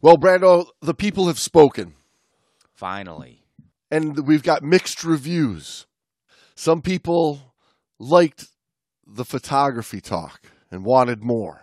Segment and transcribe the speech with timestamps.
[0.00, 1.94] Well, Brando, the people have spoken,
[2.72, 3.42] Finally.
[3.90, 5.86] and we've got mixed reviews.
[6.54, 7.54] Some people
[7.98, 8.46] liked
[9.04, 10.40] the photography talk
[10.70, 11.62] and wanted more.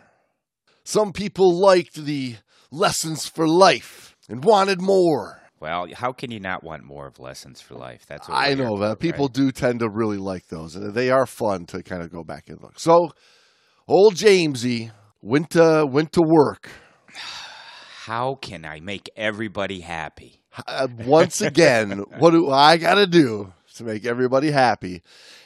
[0.84, 2.36] Some people liked the
[2.72, 5.42] lessons for life and wanted more.
[5.62, 8.06] Well, how can you not want more of lessons for life?
[8.06, 11.26] That's what I know that people do tend to really like those, and they are
[11.26, 12.80] fun to kind of go back and look.
[12.80, 13.14] So,
[13.88, 14.92] old Jamesy
[15.22, 16.70] went to went to work
[18.06, 20.44] How can I make everybody happy?
[20.68, 21.92] uh, once again.
[22.20, 25.02] what do I got to do to make everybody happy?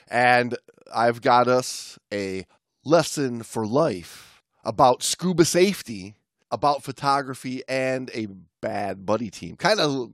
[0.09, 0.57] And
[0.93, 2.45] I've got us a
[2.83, 6.17] lesson for life about scuba safety,
[6.51, 8.27] about photography, and a
[8.59, 9.55] bad buddy team.
[9.55, 10.11] Kind of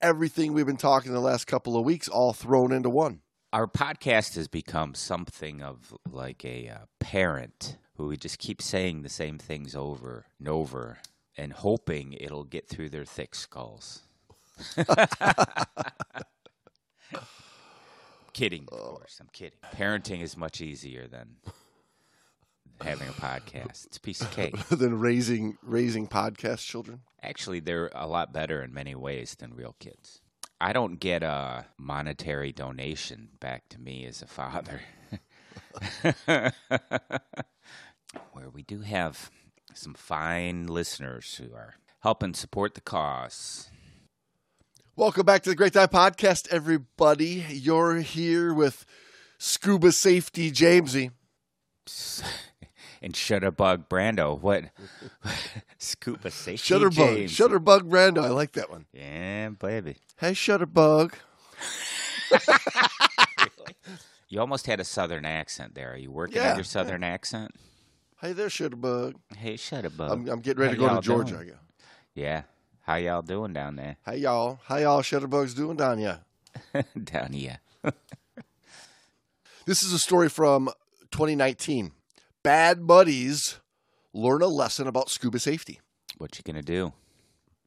[0.00, 3.20] everything we've been talking the last couple of weeks, all thrown into one.
[3.52, 9.02] Our podcast has become something of like a uh, parent who we just keep saying
[9.02, 10.96] the same things over and over
[11.36, 14.02] and hoping it'll get through their thick skulls.
[18.32, 18.96] kidding, of oh.
[18.96, 19.18] course.
[19.20, 19.58] I'm kidding.
[19.74, 21.36] Parenting is much easier than
[22.80, 23.86] having a podcast.
[23.86, 24.56] It's a piece of cake.
[24.68, 27.00] than raising raising podcast children.
[27.22, 30.20] Actually, they're a lot better in many ways than real kids.
[30.60, 34.80] I don't get a monetary donation back to me as a father.
[38.32, 39.30] Where we do have
[39.72, 43.70] some fine listeners who are helping support the cause.
[44.96, 47.44] Welcome back to the Great Dive Podcast, everybody.
[47.48, 48.84] You're here with
[49.38, 51.10] Scuba Safety Jamesy.
[53.02, 54.64] And Shutterbug Brando, what?
[55.78, 56.74] Scuba safety.
[56.74, 56.94] Shutterbug.
[56.94, 57.32] James.
[57.36, 58.22] Shutterbug Brando.
[58.22, 58.86] I like that one.
[58.92, 59.96] Yeah, baby.
[60.18, 61.14] Hey, Shutterbug.
[64.26, 65.92] You almost had a southern accent there.
[65.92, 67.52] Are you working Yeah, on your southern accent?
[68.24, 69.16] Hey there, Shutterbug.
[69.36, 70.10] Hey, Shutterbug.
[70.10, 71.34] I'm, I'm getting ready to go to Georgia.
[71.34, 71.52] doing?
[72.14, 72.44] Yeah.
[72.80, 73.98] How y'all doing down there?
[74.02, 74.60] Hey, y'all.
[74.64, 76.20] How y'all Shutterbugs doing down here?
[77.04, 77.58] down here.
[79.66, 80.70] This is a story from
[81.10, 81.92] 2019.
[82.42, 83.60] Bad buddies
[84.14, 85.80] learn a lesson about scuba safety.
[86.16, 86.94] What you gonna do?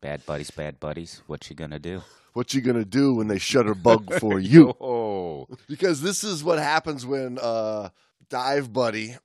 [0.01, 1.21] Bad buddies, bad buddies.
[1.27, 2.01] What you gonna do?
[2.33, 4.73] What you gonna do when they shutterbug for you?
[4.81, 7.89] Oh, because this is what happens when uh,
[8.29, 9.15] dive buddy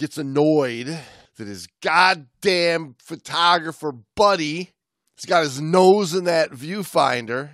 [0.00, 0.98] gets annoyed
[1.36, 4.70] that his goddamn photographer buddy
[5.16, 7.50] has got his nose in that viewfinder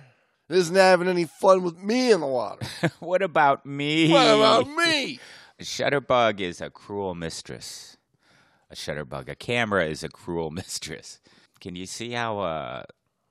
[0.47, 2.65] and isn't having any fun with me in the water.
[2.99, 4.09] what about me?
[4.09, 5.19] what about me?
[5.59, 7.97] A shutterbug is a cruel mistress.
[8.71, 11.19] A shutterbug, a camera is a cruel mistress.
[11.59, 12.83] Can you see how uh,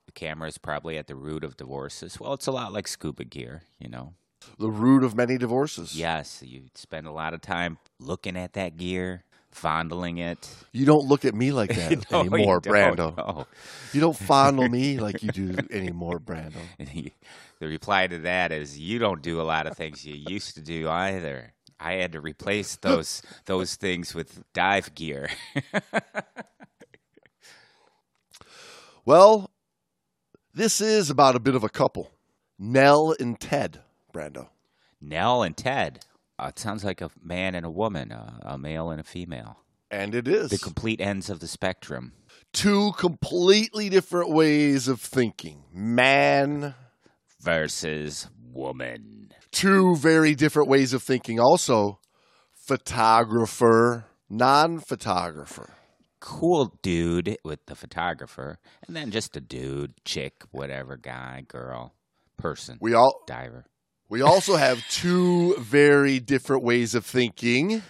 [0.05, 2.19] the camera is probably at the root of divorces?
[2.19, 4.13] Well, it's a lot like scuba gear, you know.
[4.59, 5.95] The root of many divorces.
[5.95, 10.47] Yes, you spend a lot of time looking at that gear, fondling it.
[10.71, 13.17] You don't look at me like that No, you anymore, don't, Brando.
[13.17, 13.47] no.
[13.93, 16.57] You don't fondle me like you do anymore, Brando.
[16.79, 17.13] He,
[17.59, 20.61] the reply to that is, "You don't do a lot of things you used to
[20.61, 25.29] do either." I had to replace those those things with dive gear.
[29.05, 29.51] Well,
[30.53, 32.11] this is about a bit of a couple.
[32.59, 33.81] Nell and Ted,
[34.13, 34.49] Brando.
[35.01, 35.99] Nell and Ted.
[36.39, 39.57] Uh, it sounds like a man and a woman, uh, a male and a female.
[39.89, 40.49] And it is.
[40.51, 42.13] The complete ends of the spectrum.
[42.53, 45.63] two completely different ways of thinking.
[45.73, 46.75] Man,
[47.41, 49.31] Versus woman.
[49.51, 51.39] two very different ways of thinking.
[51.39, 51.99] Also,
[52.53, 55.73] photographer, non photographer.
[56.19, 58.57] Cool dude with the photographer,
[58.87, 61.93] and then just a dude, chick, whatever, guy, girl,
[62.37, 63.65] person, We all diver.
[64.09, 67.83] We also have two very different ways of thinking.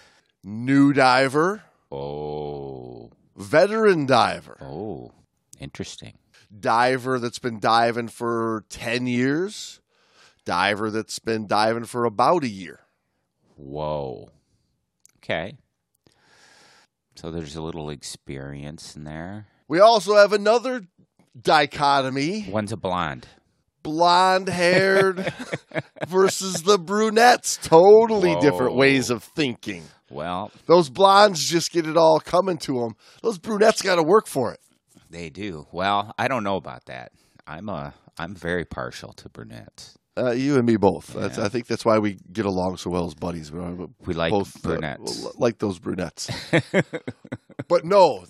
[0.44, 4.56] New diver, Oh, veteran diver.
[4.60, 5.12] oh,
[5.58, 6.14] interesting.
[6.58, 9.80] Diver that's been diving for 10 years,
[10.44, 12.80] diver that's been diving for about a year.
[13.56, 14.30] Whoa.
[15.18, 15.56] Okay.
[17.16, 19.48] So there's a little experience in there.
[19.66, 20.86] We also have another
[21.40, 23.26] dichotomy One's a blonde.
[23.82, 25.32] Blonde haired
[26.08, 27.58] versus the brunettes.
[27.62, 29.84] Totally different ways of thinking.
[30.10, 32.92] Well, Those blondes just get it all coming to them.
[33.22, 34.60] Those brunettes got to work for it.
[35.10, 35.66] they do.
[35.72, 37.12] Well, I don't know about that.
[37.46, 39.96] I'm a I'm very partial to brunettes.
[40.16, 41.12] Uh, you and me both.
[41.14, 41.44] That's, Yeah.
[41.44, 43.52] I think that's why we get along so well as buddies.
[43.52, 45.26] We're We like both uh, brunettes.
[45.38, 46.28] like those brunettes.
[47.68, 48.24] but no,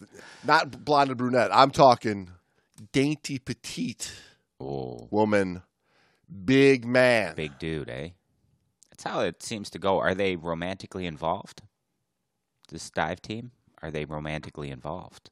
[0.45, 1.49] not blonde and brunette.
[1.51, 2.31] I'm talking
[2.93, 4.13] dainty petite
[4.61, 5.63] oh, woman,
[6.45, 7.35] big man.
[7.35, 8.11] big dude, eh?
[8.91, 9.99] That's how it seems to go.
[9.99, 11.63] Are they romantically involved?
[12.69, 13.53] This dive team?
[13.83, 15.31] Are they romantically involved?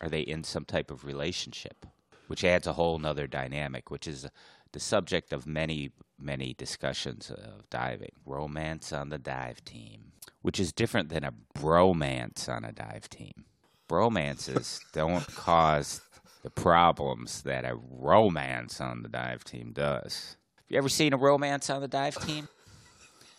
[0.00, 1.86] are they in some type of relationship?
[2.26, 4.26] Which adds a whole nother dynamic, which is
[4.72, 8.12] the subject of many, many discussions of diving.
[8.26, 10.12] Romance on the dive team,
[10.42, 13.46] which is different than a bromance on a dive team.
[13.88, 16.02] Bromances don't cause
[16.42, 20.36] the problems that a romance on the dive team does.
[20.56, 22.48] Have you ever seen a romance on the dive team?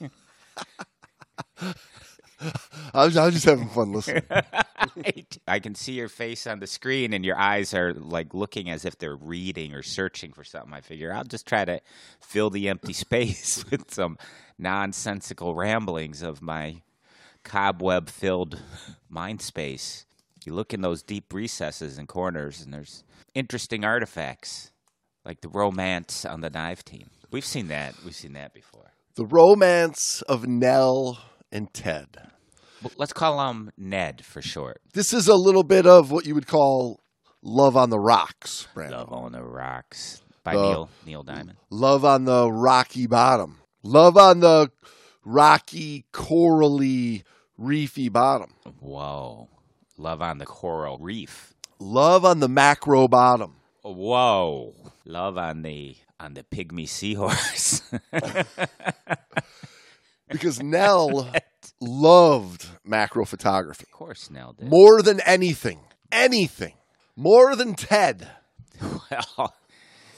[2.93, 4.23] I was, I was just having fun listening.
[5.47, 8.85] I can see your face on the screen, and your eyes are like looking as
[8.85, 10.73] if they're reading or searching for something.
[10.73, 11.81] I figure I'll just try to
[12.21, 14.17] fill the empty space with some
[14.57, 16.81] nonsensical ramblings of my
[17.43, 18.59] cobweb filled
[19.09, 20.05] mind space.
[20.49, 23.03] You look in those deep recesses and corners, and there's
[23.35, 24.71] interesting artifacts
[25.23, 27.11] like the romance on the dive team.
[27.29, 27.93] We've seen that.
[28.03, 28.93] We've seen that before.
[29.13, 31.19] The romance of Nell
[31.51, 32.17] and Ted.
[32.81, 34.81] Well, let's call him Ned for short.
[34.95, 36.99] This is a little bit of what you would call
[37.43, 38.97] Love on the Rocks, Brandon.
[39.01, 41.57] Love on the Rocks by The- Neil Neil Diamond.
[41.69, 43.59] Love on the rocky bottom.
[43.83, 44.71] Love on the
[45.23, 47.23] rocky, corally,
[47.55, 48.55] reefy bottom.
[48.79, 49.47] Whoa.
[49.99, 51.53] Love on the coral reef.
[51.79, 53.55] Love on the macro bottom.
[53.83, 54.73] Whoa.
[55.05, 57.81] Love on the on the pygmy seahorse.
[60.31, 61.27] Because Nell
[61.81, 64.69] loved macro photography of course Nell did.
[64.69, 65.79] more than anything.
[66.11, 66.73] Anything.
[67.15, 68.27] More than Ted.
[68.79, 69.53] Well,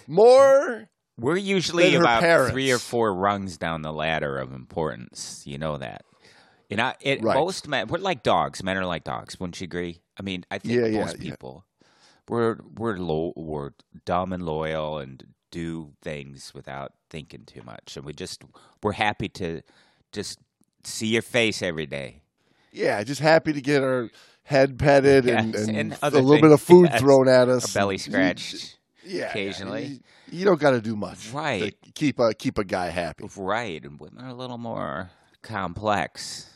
[0.07, 0.89] More.
[1.18, 2.51] we're usually about parents.
[2.51, 5.44] three or four rungs down the ladder of importance.
[5.45, 6.04] You know that.
[6.72, 7.36] And know, it, Right.
[7.36, 8.64] most men, we're like dogs.
[8.64, 9.40] Men are like dogs.
[9.40, 10.02] Wouldn't you agree?
[10.18, 11.32] I mean, I think Yeah, yeah, most yeah.
[11.32, 11.66] people,
[12.28, 13.72] we're we're lo- we're
[14.06, 18.44] dumb and loyal and do things without thinking too much, and we just
[18.82, 19.62] we're happy to
[20.12, 20.40] just
[20.84, 22.22] see your face every day.
[22.72, 24.10] Yeah, just happy to get our
[24.44, 27.02] head petted and, Yes, and, and a other little bit of food yes.
[27.02, 27.74] thrown at Our us.
[27.74, 28.78] belly And- scratched.
[29.04, 29.86] Yeah, occasionally.
[29.86, 30.00] You,
[30.40, 31.76] you don't got to do much, Right.
[31.96, 33.26] keep a keep a guy happy.
[33.36, 35.10] Right, and women are a little more
[35.42, 36.48] complex.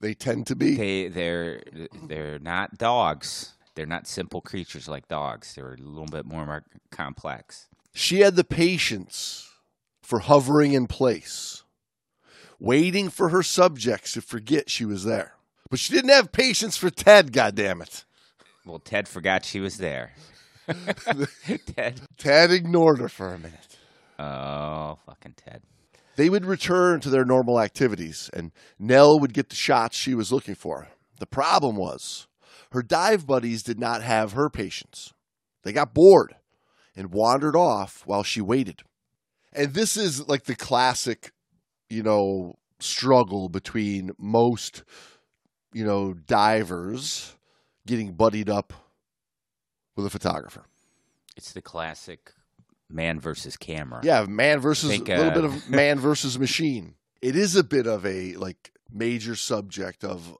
[0.00, 0.76] They tend to be.
[0.76, 1.62] They they're
[2.06, 3.52] they're not dogs.
[3.74, 5.54] They're not simple creatures like dogs.
[5.54, 7.68] They're a little bit more, more complex.
[7.94, 9.48] She had the patience
[10.02, 11.62] for hovering in place,
[12.58, 15.34] waiting for her subjects to forget she was there.
[15.68, 17.32] But she didn't have patience for Ted.
[17.32, 18.04] God damn it!
[18.64, 20.12] Well, Ted forgot she was there.
[21.76, 22.00] Ted.
[22.16, 23.78] Ted ignored her for a minute.
[24.18, 25.62] Oh, fucking Ted.
[26.16, 30.32] They would return to their normal activities, and Nell would get the shots she was
[30.32, 30.88] looking for.
[31.18, 32.26] The problem was,
[32.72, 35.12] her dive buddies did not have her patience.
[35.62, 36.36] They got bored
[36.96, 38.82] and wandered off while she waited.
[39.52, 41.32] And this is like the classic,
[41.88, 44.84] you know, struggle between most,
[45.72, 47.36] you know, divers
[47.86, 48.72] getting buddied up
[49.96, 50.64] with a photographer.
[51.36, 52.32] It's the classic
[52.90, 54.00] man versus camera.
[54.02, 56.94] Yeah, man versus a little uh, bit of man versus machine.
[57.22, 60.36] It is a bit of a like major subject of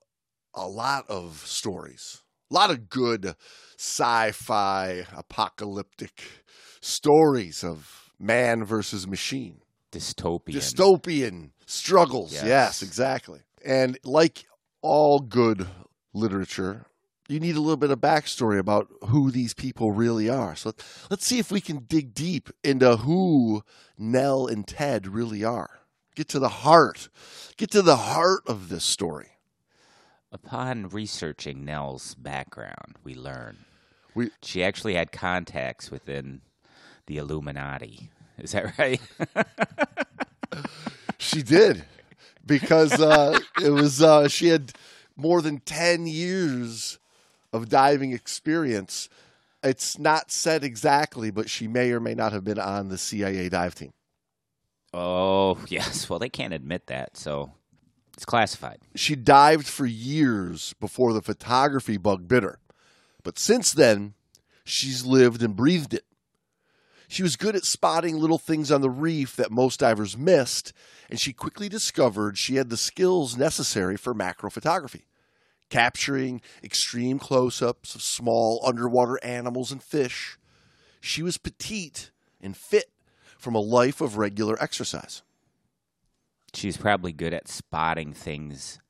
[0.54, 2.22] a lot of stories.
[2.50, 3.34] A lot of good
[3.78, 6.22] sci-fi apocalyptic
[6.80, 9.60] stories of man versus machine.
[9.92, 10.54] Dystopian.
[10.54, 12.32] Dystopian struggles.
[12.32, 12.44] Yes.
[12.44, 12.82] Yes.
[12.82, 13.40] exactly.
[13.64, 14.46] And like
[14.82, 15.66] all good
[16.12, 16.86] literature,
[17.30, 20.56] you need a little bit of backstory about who these people really are.
[20.56, 20.72] So
[21.10, 23.62] let's see if we can dig deep into who
[23.96, 25.80] Nell and Ted really are.
[26.16, 27.08] Get to the heart.
[27.56, 29.28] Get to the heart of this story.
[30.32, 33.58] Upon researching Nell's background, we learn
[34.14, 36.40] We- she actually had contacts within
[37.06, 38.10] the Illuminati.
[38.38, 39.00] Is that right?
[41.18, 41.84] She did
[42.46, 44.72] because uh, it was uh, she had
[45.16, 46.98] more than ten years
[47.52, 49.08] of diving experience.
[49.62, 53.48] It's not said exactly, but she may or may not have been on the CIA
[53.48, 53.92] dive team.
[54.94, 56.08] oh, yes.
[56.08, 57.52] Well, they can't admit that, so
[58.14, 58.80] it's classified.
[58.94, 62.58] She dived for years before the photography bug bit her,
[63.22, 64.14] but since then,
[64.64, 66.04] she's lived and breathed it.
[67.08, 70.72] She was good at spotting little things on the reef that most divers missed,
[71.10, 75.06] and she quickly discovered she had the skills necessary for macro photography,
[75.70, 80.38] capturing extreme close ups of small underwater animals and fish.
[81.00, 82.10] She was petite
[82.40, 82.90] and fit
[83.38, 85.22] from a life of regular exercise.
[86.52, 88.80] She's probably good at spotting things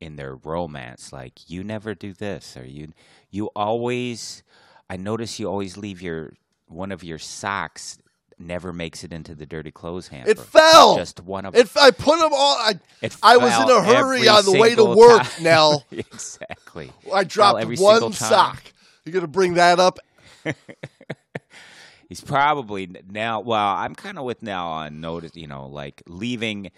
[0.00, 2.92] in their romance, like you never do this, or you
[3.30, 4.42] you always.
[4.88, 6.32] I notice you always leave your
[6.66, 7.98] one of your socks
[8.40, 10.30] never makes it into the dirty clothes hamper.
[10.30, 10.96] It fell!
[10.96, 12.56] Just one of It, I put them all.
[12.56, 12.74] I,
[13.22, 15.42] I was in a hurry on the way to work, time.
[15.42, 15.84] Nell.
[15.92, 16.90] exactly.
[17.12, 18.72] I dropped every one sock.
[19.04, 19.98] You gonna bring that up?
[22.08, 23.40] He's probably now.
[23.40, 25.36] Well, I'm kind of with now on notice.
[25.36, 26.70] You know, like leaving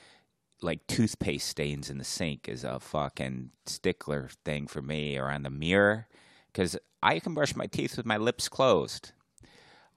[0.60, 5.42] like toothpaste stains in the sink is a fucking stickler thing for me, or on
[5.42, 6.06] the mirror,
[6.52, 9.12] because I can brush my teeth with my lips closed.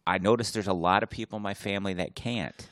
[0.08, 2.70] I notice there's a lot of people in my family that can't,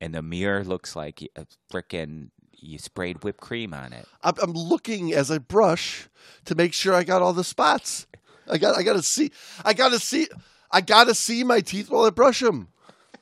[0.00, 4.06] and the mirror looks like a uh, frickin' you sprayed whipped cream on it.
[4.22, 6.08] I'm, I'm looking as I brush
[6.46, 8.06] to make sure I got all the spots.
[8.48, 9.30] I got I gotta see
[9.64, 10.28] I gotta see
[10.70, 12.68] I gotta see my teeth while I brush them.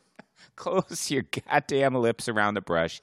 [0.57, 3.01] close your goddamn lips around the brush.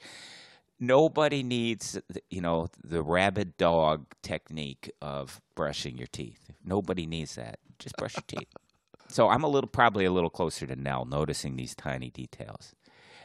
[0.81, 6.51] Nobody needs, you know, the rabid dog technique of brushing your teeth.
[6.63, 7.59] Nobody needs that.
[7.79, 8.47] Just brush your teeth.
[9.09, 12.73] So I'm a little, probably a little closer to Nell, noticing these tiny details.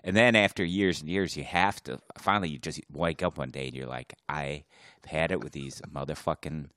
[0.03, 3.51] And then after years and years, you have to finally you just wake up one
[3.51, 4.65] day and you're like, I've
[5.07, 6.69] had it with these motherfucking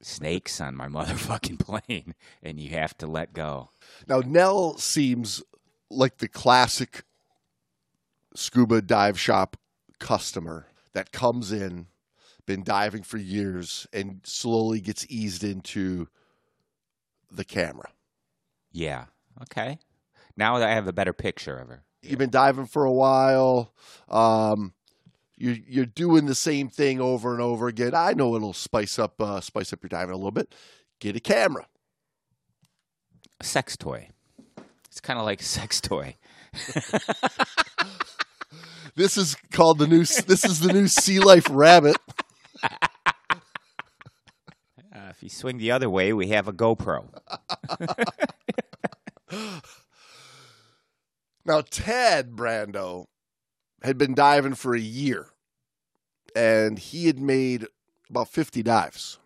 [0.00, 3.70] snakes on my motherfucking plane, and you have to let go.
[4.06, 5.42] Now Nell seems
[5.90, 7.04] like the classic
[8.34, 9.56] scuba dive shop
[9.98, 11.86] customer that comes in,
[12.46, 16.08] been diving for years, and slowly gets eased into
[17.30, 17.90] the camera.
[18.72, 19.06] Yeah.
[19.42, 19.78] Okay.
[20.36, 21.84] Now that I have a better picture of her.
[22.02, 23.72] You've been diving for a while.
[24.08, 24.72] Um,
[25.36, 27.94] you're you're doing the same thing over and over again.
[27.94, 30.54] I know it'll spice up uh, spice up your diving a little bit.
[31.00, 31.66] Get a camera.
[33.40, 34.08] A sex toy.
[34.86, 36.16] It's kind of like a sex toy.
[38.94, 40.00] This is called the new.
[40.00, 41.96] This is the new Sea Life Rabbit.
[45.22, 47.08] If you swing the other way, we have a GoPro.
[51.44, 53.06] Now Ted Brando
[53.82, 55.28] had been diving for a year,
[56.36, 57.66] and he had made
[58.10, 59.18] about fifty dives.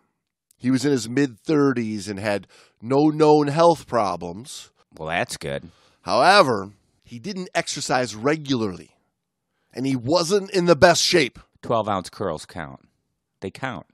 [0.57, 2.47] He was in his mid thirties and had
[2.81, 4.71] no known health problems.
[4.97, 5.69] Well, that's good.
[6.01, 6.71] However,
[7.03, 8.95] he didn't exercise regularly,
[9.73, 11.37] and he wasn't in the best shape.
[11.61, 12.81] 12 ounce curls count.
[13.41, 13.85] They count.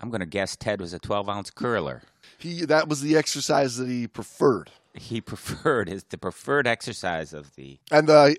[0.00, 2.02] I'm going to guess Ted was a 12 ounce curler.
[2.38, 7.54] He that was the exercise that he preferred, He preferred his the preferred exercise of
[7.54, 7.78] the.
[7.90, 8.30] and uh,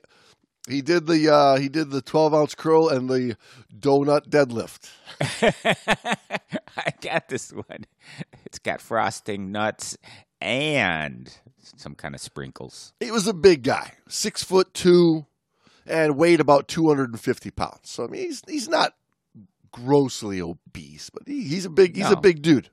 [0.67, 3.37] he did the uh, he did the twelve ounce curl and the
[3.77, 4.89] donut deadlift.
[6.77, 7.85] I got this one.
[8.45, 9.97] It's got frosting, nuts,
[10.41, 11.31] and
[11.77, 12.93] some kind of sprinkles.
[12.99, 15.25] He was a big guy, six foot two,
[15.85, 17.81] and weighed about two hundred and fifty pounds.
[17.83, 18.93] So I mean, he's he's not
[19.75, 22.69] grossly obese, but he, he's a big he's a big dude.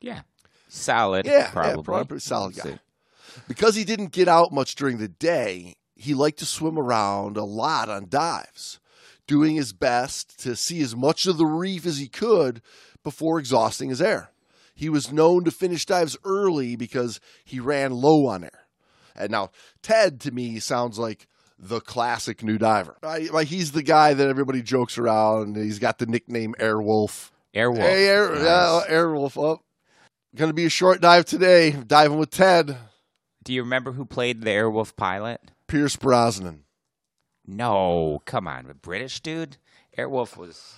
[0.00, 0.22] Yeah.
[0.68, 1.26] Solid.
[1.26, 1.70] Yeah, probably.
[1.70, 2.78] yeah, probably solid guy.
[3.46, 7.44] Because he didn't get out much during the day, he liked to swim around a
[7.44, 8.80] lot on dives,
[9.26, 12.62] doing his best to see as much of the reef as he could
[13.02, 14.30] before exhausting his air.
[14.74, 18.66] He was known to finish dives early because he ran low on air.
[19.14, 19.50] And now,
[19.82, 22.96] Ted to me sounds like the classic new diver.
[23.02, 25.56] I, like he's the guy that everybody jokes around.
[25.56, 27.30] He's got the nickname Airwolf.
[27.54, 27.78] Airwolf.
[27.78, 28.42] Hey, Air, Nice.
[28.42, 29.36] yeah, Airwolf.
[29.36, 29.60] Oh,
[30.34, 31.70] going to be a short dive today.
[31.70, 32.76] Diving with Ted.
[33.44, 35.40] Do you remember who played the Airwolf pilot?
[35.68, 36.64] Pierce Brosnan.
[37.46, 39.58] No, come on, a British dude.
[39.98, 40.74] Airwolf was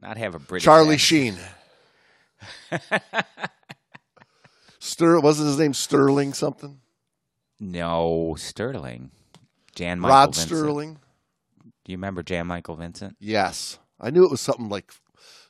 [0.00, 0.64] not have a British.
[0.64, 1.38] Charlie accent.
[2.70, 2.80] Sheen.
[4.78, 6.80] Ster wasn't his name Sterling something?
[7.58, 9.10] No, Sterling.
[9.76, 10.48] Jan Michael Rod Vincent.
[10.48, 10.94] Sterling.
[11.84, 13.16] Do you remember Jan Michael Vincent?
[13.20, 14.90] Yes, I knew it was something like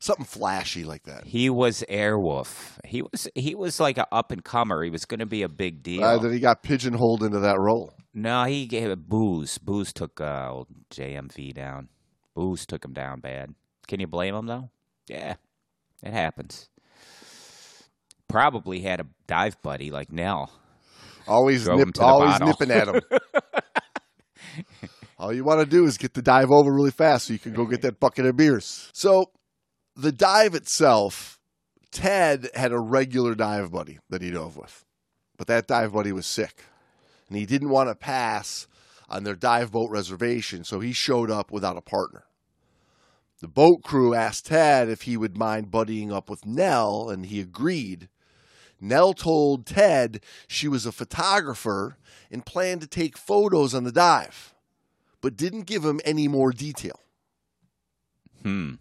[0.00, 1.24] something flashy like that.
[1.24, 2.78] He was Airwolf.
[2.84, 4.82] He was he was like an up and comer.
[4.82, 6.04] He was going to be a big deal.
[6.04, 7.94] Uh, that he got pigeonholed into that role.
[8.12, 9.56] no, he gave it booze.
[9.58, 11.88] Booze took uh, old JMV down.
[12.34, 13.54] Booze took him down bad.
[13.88, 14.68] Can you blame him though?
[15.08, 15.36] Yeah,
[16.02, 16.68] it happens.
[18.28, 20.50] Probably had a dive buddy like Nell.
[21.28, 23.00] Always nip, him to the always nipping at him.
[25.18, 27.54] All you want to do is get the dive over really fast so you can
[27.54, 28.90] go get that bucket of beers.
[28.92, 29.30] So,
[29.96, 31.40] the dive itself,
[31.90, 34.84] Ted had a regular dive buddy that he dove with,
[35.38, 36.64] but that dive buddy was sick,
[37.28, 38.66] and he didn't want to pass
[39.08, 42.24] on their dive boat reservation, so he showed up without a partner.
[43.40, 47.40] The boat crew asked Ted if he would mind buddying up with Nell, and he
[47.40, 48.08] agreed.
[48.80, 51.96] Nell told Ted she was a photographer
[52.30, 54.54] and planned to take photos on the dive,
[55.20, 57.00] but didn't give him any more detail.
[58.42, 58.74] Hmm.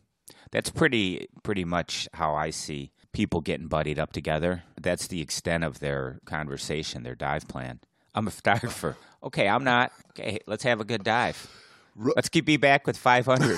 [0.52, 4.64] That's pretty pretty much how I see people getting buddied up together.
[4.80, 7.80] That's the extent of their conversation, their dive plan.
[8.14, 8.96] I'm a photographer.
[9.24, 9.92] Okay, I'm not.
[10.12, 11.50] Okay, let's have a good dive.
[11.96, 13.58] Let's keep me back with 500.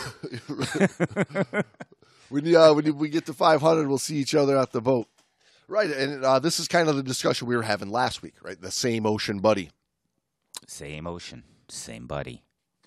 [2.30, 5.08] When, uh, when we get to 500, we'll see each other at the boat.
[5.70, 8.60] Right, and uh, this is kind of the discussion we were having last week, right?
[8.60, 9.70] The same ocean buddy.
[10.66, 12.44] Same ocean, same buddy.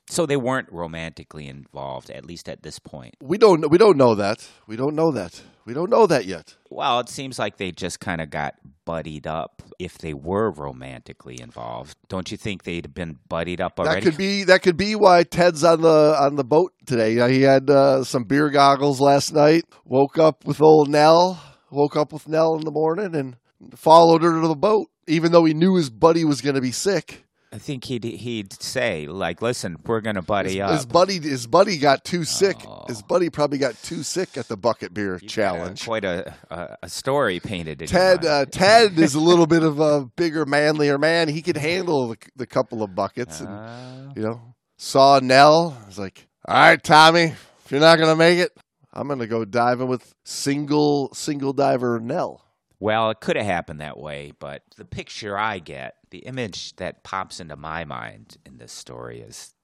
[0.09, 3.15] So they weren't romantically involved, at least at this point.
[3.23, 4.49] We don't we don't know that.
[4.67, 5.41] We don't know that.
[5.65, 6.57] We don't know that yet.
[6.69, 11.41] Well, it seems like they just kind of got buddied up if they were romantically
[11.41, 11.97] involved.
[12.09, 14.01] Don't you think they'd have been buddied up already?
[14.01, 17.13] That could be that could be why Ted's on the on the boat today.
[17.13, 19.65] You know, he had uh, some beer goggles last night.
[19.85, 21.41] Woke up with old Nell.
[21.71, 23.37] Woke up with Nell in the morning and
[23.77, 26.73] followed her to the boat, even though he knew his buddy was going to be
[26.73, 27.25] sick.
[27.53, 31.47] I think he'd he'd say like, "Listen, we're gonna buddy his, up." His buddy, his
[31.49, 32.57] buddy got too sick.
[32.65, 32.85] Oh.
[32.87, 35.85] His buddy probably got too sick at the bucket beer You've a- challenge.
[35.85, 37.81] quite a, a a story painted.
[37.89, 38.45] Ted, uh.
[38.47, 41.27] Ted is a little bit of a bigger, manlier man.
[41.29, 45.77] He could handle the, the couple of buckets, and Uh, you know, saw Nell.
[45.83, 47.35] I was like, "All right, Tommy,
[47.65, 48.57] if you're not gonna make it,
[48.93, 52.45] I'm gonna go diving with single single diver Nell."
[52.79, 57.05] Well, it could have happened that way, but the picture I get, the image that
[57.05, 59.55] pops into my mind in this story is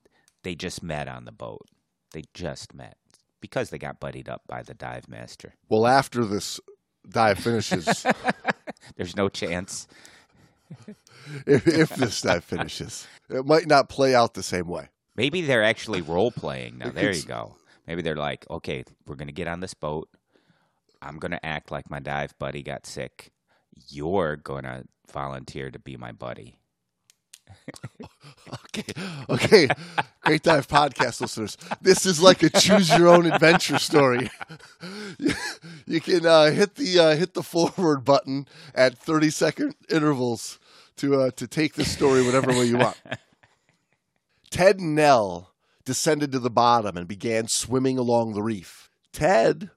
[0.42, 1.66] they just met on the boat.
[2.12, 2.98] They just met
[3.40, 5.54] because they got buddied up by the dive master.
[5.70, 6.60] Well, after this
[7.08, 8.04] dive finishes,
[8.96, 9.88] There's no chance.
[11.46, 14.88] if, if this dive finishes, it might not play out the same way.
[15.16, 16.90] Maybe they're actually role playing now.
[16.90, 17.56] There you go.
[17.86, 20.08] Maybe they're like, okay, we're going to get on this boat.
[21.00, 23.32] I'm going to act like my dive buddy got sick.
[23.88, 26.58] You're going to volunteer to be my buddy.
[28.68, 28.92] Okay,
[29.30, 29.68] okay,
[30.20, 31.56] great dive podcast listeners.
[31.80, 34.30] This is like a choose your own adventure story.
[35.18, 35.32] you,
[35.86, 40.58] you can uh, hit the uh, hit the forward button at thirty second intervals
[40.96, 42.96] to uh, to take this story whatever way you want.
[44.50, 45.50] Ted Nell
[45.86, 48.90] descended to the bottom and began swimming along the reef.
[49.12, 49.70] Ted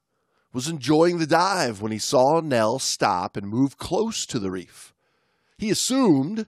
[0.52, 4.94] was enjoying the dive when he saw Nell stop and move close to the reef.
[5.58, 6.48] He assumed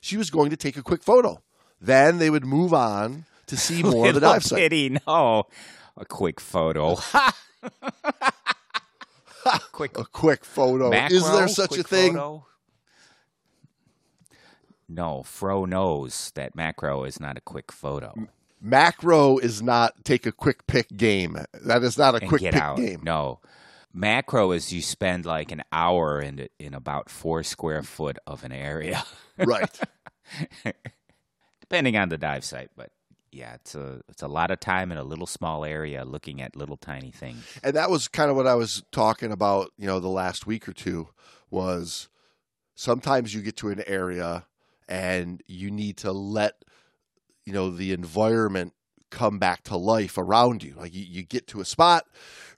[0.00, 1.42] she was going to take a quick photo.
[1.80, 4.58] Then they would move on to see more of the dive site.
[4.58, 5.44] pity, no.
[5.96, 6.96] A quick photo.
[9.72, 10.90] quick A quick photo.
[10.90, 12.12] macro, Is there such a thing?
[12.14, 12.44] photo?
[14.88, 18.14] No, Fro knows that macro is not a quick photo.
[18.60, 21.38] Macro is not take a quick pick game.
[21.64, 22.76] That is not a and quick pick out.
[22.78, 23.00] game.
[23.02, 23.40] No.
[23.94, 28.52] Macro is you spend like an hour in in about four square foot of an
[28.52, 29.02] area,
[29.38, 29.68] Right.
[31.60, 32.70] depending on the dive site.
[32.76, 32.90] But
[33.32, 36.56] yeah, it's a it's a lot of time in a little small area looking at
[36.56, 37.44] little tiny things.
[37.62, 40.68] and that was kind of what I was talking about, you know, the last week
[40.68, 41.08] or two
[41.50, 42.08] was
[42.74, 44.46] sometimes you get to an area
[44.88, 46.64] and you need to let
[47.48, 48.74] you know the environment
[49.10, 50.74] come back to life around you.
[50.76, 52.04] Like you, you get to a spot,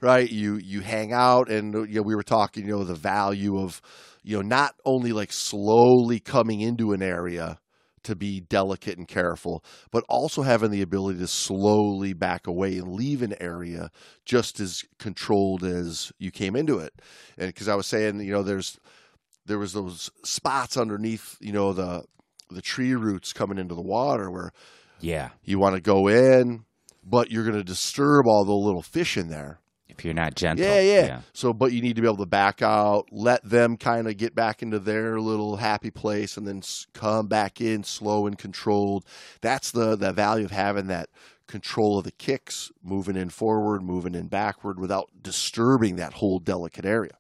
[0.01, 0.29] right?
[0.29, 3.81] You you hang out and you know we were talking, you know, the value of
[4.25, 7.61] you know not only like slowly coming into an area
[8.03, 12.93] to be delicate and careful, but also having the ability to slowly back away and
[12.93, 13.93] leave an area
[14.25, 16.95] just as controlled as you came into it.
[17.39, 18.77] And because I was saying, you know, there's
[19.47, 22.03] there was those spots underneath, you know, the
[22.51, 24.51] the tree roots coming into the water where
[25.01, 26.65] Yeah, you want to go in,
[27.05, 29.59] but you're going to disturb all the little fish in there.
[29.89, 30.65] if you're not gentle.
[30.65, 34.07] Yeah, yeah, So, but you need to be able to back out, let them kind
[34.09, 38.27] of get back into their little happy place, and then s- come back in slow
[38.27, 39.05] and controlled.
[39.43, 41.11] That's the the value of having that
[41.47, 46.85] control of the kicks, moving in forward, moving in backward, without disturbing that whole delicate
[46.87, 47.19] area.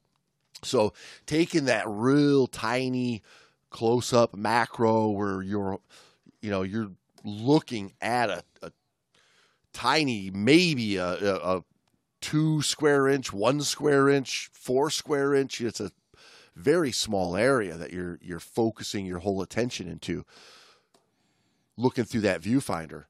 [0.62, 0.92] So,
[1.26, 3.22] taking that real tiny
[3.70, 5.78] close up macro where you're,
[6.40, 6.90] you know, you're
[7.24, 8.72] looking at a, a
[9.72, 11.64] tiny, maybe a, a,
[12.20, 15.60] two square inch, one square inch, four square inch.
[15.60, 15.92] It's a
[16.54, 20.24] very small area that you're you're focusing your whole attention into.
[21.76, 23.04] Looking through that viewfinder,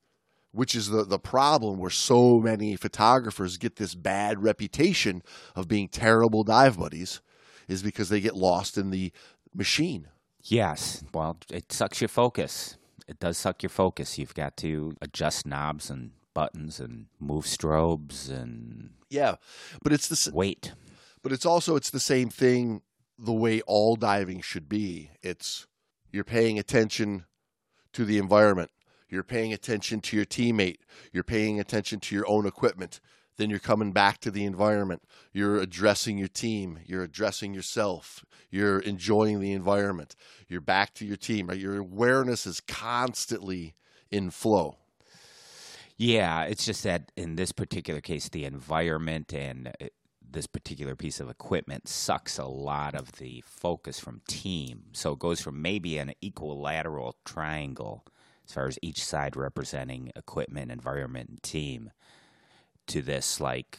[0.52, 5.22] which is the the problem where so many photographers get this bad reputation
[5.56, 7.20] of being terrible dive buddies,
[7.66, 9.12] is because they get lost in the
[9.52, 10.08] machine.
[10.42, 11.04] Yes.
[11.12, 12.76] Well, it sucks your focus.
[13.10, 14.18] It does suck your focus.
[14.18, 19.34] You've got to adjust knobs and buttons and move strobes and Yeah,
[19.82, 20.72] but it's the weight.
[21.22, 22.82] but it's also it's the same thing
[23.18, 25.66] the way all diving should be it's
[26.12, 27.26] you're paying attention
[27.92, 28.70] to the environment
[29.10, 30.78] you're paying attention to your teammate
[31.12, 33.00] you're paying attention to your own equipment
[33.40, 35.02] then you're coming back to the environment.
[35.32, 36.78] You're addressing your team.
[36.84, 38.24] You're addressing yourself.
[38.50, 40.14] You're enjoying the environment.
[40.48, 41.58] You're back to your team right?
[41.58, 43.74] Your awareness is constantly
[44.10, 44.76] in flow.
[45.96, 49.86] Yeah, it's just that in this particular case, the environment and uh,
[50.32, 54.84] this particular piece of equipment sucks a lot of the focus from team.
[54.92, 58.06] So it goes from maybe an equilateral triangle,
[58.46, 61.90] as far as each side representing equipment, environment, and team,
[62.88, 63.78] to this like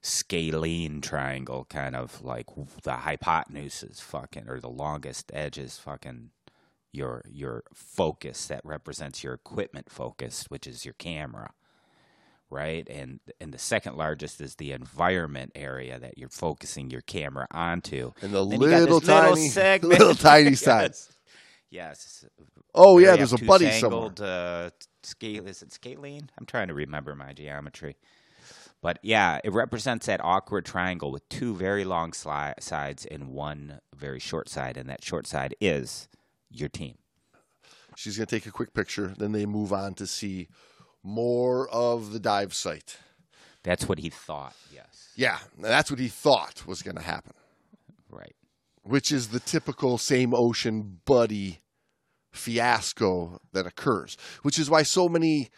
[0.00, 2.46] scalene triangle, kind of like
[2.82, 6.30] the hypotenuse is fucking, or the longest edge is fucking
[6.92, 11.50] your your focus that represents your equipment focus, which is your camera,
[12.50, 12.86] right?
[12.88, 18.12] And and the second largest is the environment area that you're focusing your camera onto.
[18.22, 19.98] And the little little tiny, segment.
[19.98, 20.94] little tiny side.
[21.70, 22.24] Yes.
[22.74, 24.10] Oh yeah, there's a buddy somewhere.
[24.18, 24.70] Uh,
[25.02, 26.30] scale is it scalene?
[26.38, 27.96] I'm trying to remember my geometry.
[28.80, 33.80] But yeah, it represents that awkward triangle with two very long sli- sides and one
[33.94, 36.08] very short side, and that short side is
[36.50, 36.98] your team.
[37.96, 39.12] She's going to take a quick picture.
[39.18, 40.46] Then they move on to see
[41.02, 42.98] more of the dive site.
[43.64, 44.54] That's what he thought.
[44.72, 47.32] Yes, Yeah, that's what he thought was going to happen,
[48.08, 48.36] right.
[48.84, 51.58] which is the typical same ocean buddy
[52.32, 55.48] fiasco that occurs, which is why so many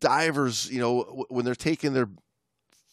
[0.00, 2.08] divers, you know, w- when they're taking their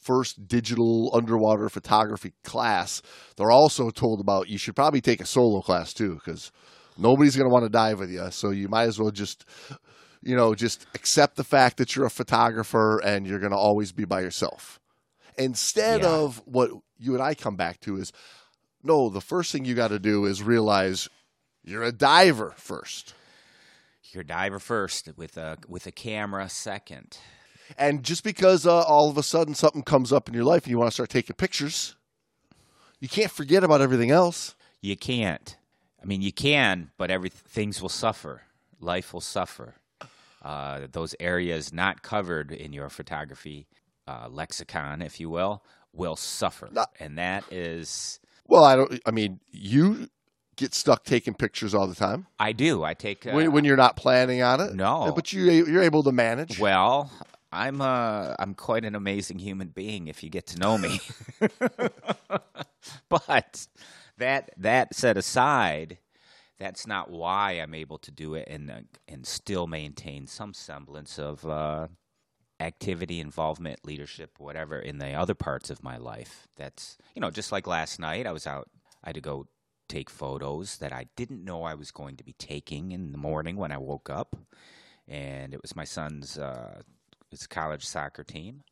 [0.01, 3.01] first digital underwater photography class,
[3.37, 6.51] they're also told about you should probably take a solo class too because
[6.97, 8.29] nobody's going to want to dive with you.
[8.31, 9.45] So you might as well just,
[10.21, 13.91] you know, just accept the fact that you're a photographer and you're going to always
[13.91, 14.79] be by yourself.
[15.37, 16.09] Instead Yeah.
[16.09, 18.11] of what you and I come back to is,
[18.83, 21.07] no, the first thing you got to do is realize
[21.63, 23.13] you're a diver first.
[24.13, 27.17] You're diver first with a with a camera second.
[27.77, 30.71] And just because uh, all of a sudden something comes up in your life and
[30.71, 31.95] you want to start taking pictures,
[32.99, 34.55] you can't forget about everything else.
[34.81, 35.55] You can't.
[36.01, 38.41] I mean, you can, but every things will suffer.
[38.81, 39.75] Life will suffer.
[40.41, 43.65] Uh, those areas not covered in your photography
[44.07, 46.85] uh, lexicon, if you will, will suffer, No.
[46.99, 48.19] and that is.
[48.45, 48.99] Well, I don't.
[49.05, 50.09] I mean, you
[50.55, 52.83] get stuck taking pictures all the time I do.
[52.83, 53.25] I take.
[53.25, 54.73] Uh, when, when you're not planning on it.
[54.73, 55.11] No.
[55.15, 56.59] but you you're able to manage.
[56.59, 57.11] well,
[57.53, 60.99] I'm uh, I'm quite an amazing human being if you get to know me.
[63.09, 63.67] but
[64.17, 65.99] that that set aside,
[66.57, 71.19] that's not why I'm able to do it and uh, and still maintain some semblance
[71.19, 71.87] of uh,
[72.59, 76.47] activity, involvement, leadership, whatever in the other parts of my life.
[76.55, 78.67] That's you know just like last night, I was out.
[79.03, 79.47] I had to go
[79.87, 83.55] take photos that I didn't know I was going to be taking in the morning
[83.57, 84.35] when I woke up,
[85.07, 86.81] and it was my son's uh,
[87.29, 88.63] his college soccer team.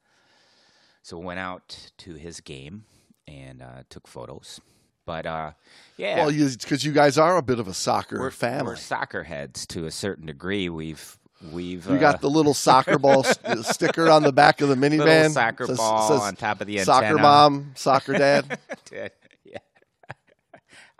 [1.04, 2.84] So went out to his game
[3.28, 4.62] and uh, took photos.
[5.06, 5.52] But uh,
[5.98, 8.68] yeah, Well, because you, guys are a bit of a soccer we're, family.
[8.68, 10.70] we're soccer heads to a certain degree.
[10.70, 11.18] We've
[11.52, 14.76] we've you uh, got the little soccer ball st- sticker on the back of the
[14.76, 15.00] minivan.
[15.06, 17.02] little soccer Says- ball says on top of the antenna.
[17.08, 18.60] soccer mom, soccer dad.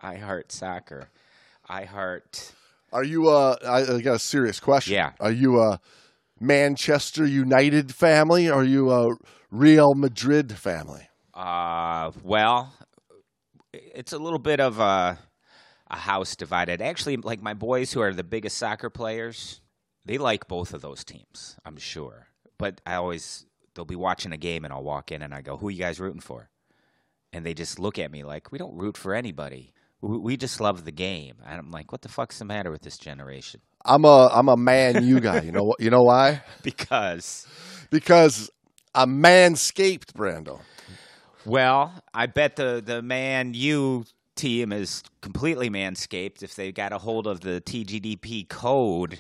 [0.02, 1.10] I heart soccer.
[1.68, 2.54] I heart.
[2.92, 3.30] Are you?
[3.30, 4.94] Uh, I, I got a serious question.
[4.94, 5.12] Yeah.
[5.20, 5.80] Are you a
[6.40, 8.50] Manchester United family?
[8.50, 9.16] Or are you a
[9.52, 11.08] Real Madrid family?
[11.34, 12.74] Uh, well,
[13.74, 15.18] it's a little bit of a
[15.90, 16.82] a house divided.
[16.82, 19.62] Actually, like my boys who are the biggest soccer players,
[20.06, 21.58] they like both of those teams.
[21.66, 25.34] I'm sure, but I always they'll be watching a game and I'll walk in and
[25.34, 26.50] I go, "Who are you guys rooting for?"
[27.34, 29.74] And they just look at me like, "We don't root for anybody.
[30.02, 32.98] We, just love the game." And I'm like, "What the fuck's the matter with this
[32.98, 35.42] generation?" I'm a I'm a man you guy.
[35.42, 35.80] You know what?
[35.80, 36.42] You know why?
[36.64, 37.48] Because
[37.90, 38.50] Because
[38.94, 40.60] I'm manscaped, Brando.
[41.46, 46.98] Well, I bet the the Man U team is completely manscaped if they got a
[46.98, 49.20] hold of the TGDP code.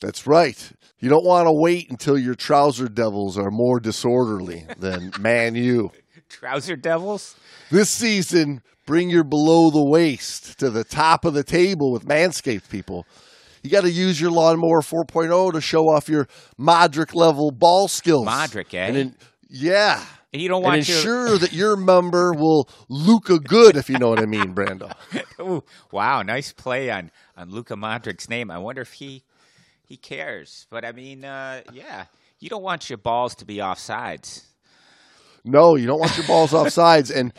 [0.00, 0.72] That's right.
[0.98, 5.92] You don't want to wait until your trouser devils are more disorderly than Man U.
[6.32, 7.36] Trouser Devils?
[7.70, 12.68] This season, bring your below the waist to the top of the table with Manscaped
[12.68, 13.06] people.
[13.62, 16.26] You got to use your lawnmower 4.0 to show off your
[16.58, 18.26] Modric level ball skills.
[18.26, 18.86] Modric, eh?
[18.86, 19.16] And then,
[19.48, 20.04] yeah.
[20.32, 23.98] And you don't And want your ensure that your member will Luca good, if you
[23.98, 24.90] know what I mean, Brando.
[25.40, 28.50] Ooh, wow, nice play on on Luka Modric's name.
[28.50, 29.22] I wonder if he
[29.84, 30.66] he cares.
[30.70, 32.06] But I mean, uh, yeah,
[32.40, 34.46] you don't want your balls to be offsides.
[35.44, 37.10] No, you don't want your balls off sides.
[37.10, 37.32] And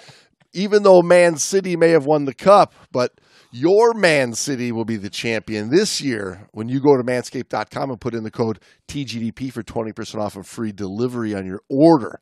[0.53, 3.19] even though Man City may have won the cup, but
[3.51, 8.01] your Man City will be the champion this year when you go to manscaped.com and
[8.01, 12.19] put in the code TGDP for 20% off and free delivery on your order.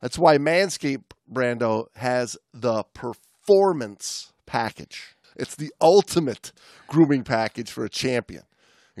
[0.00, 5.14] That's why Manscaped, Brando, has the performance package.
[5.36, 6.52] It's the ultimate
[6.88, 8.42] grooming package for a champion.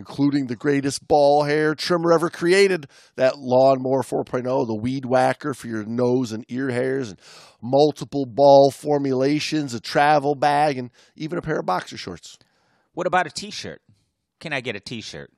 [0.00, 2.86] Including the greatest ball hair trimmer ever created,
[3.16, 7.20] that Lawnmower 4.0, the weed whacker for your nose and ear hairs, and
[7.60, 12.38] multiple ball formulations, a travel bag, and even a pair of boxer shorts.
[12.94, 13.82] What about a T-shirt?
[14.40, 15.30] Can I get a T-shirt?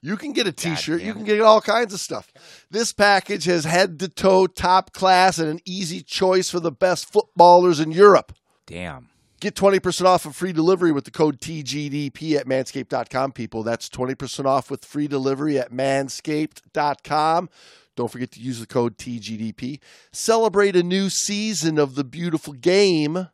[0.00, 1.02] You can get a t-shirt.
[1.02, 2.30] You can get all kinds of stuff.
[2.70, 7.10] This package has head to toe top class and an easy choice for the best
[7.10, 8.32] footballers in Europe.
[8.66, 9.08] Damn.
[9.38, 13.62] Get 20% off of free delivery with the code TGDP at manscaped.com, people.
[13.62, 17.50] That's 20% off with free delivery at manscaped.com.
[17.96, 19.80] Don't forget to use the code TGDP.
[20.10, 23.28] Celebrate a new season of the beautiful game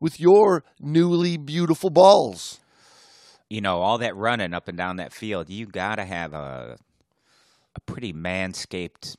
[0.00, 2.58] with your newly beautiful balls.
[3.48, 6.76] You know, all that running up and down that field, you got to have a
[7.76, 9.16] a pretty manscaped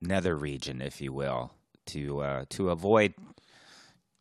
[0.00, 1.52] nether region, if you will,
[1.86, 3.14] to uh, to avoid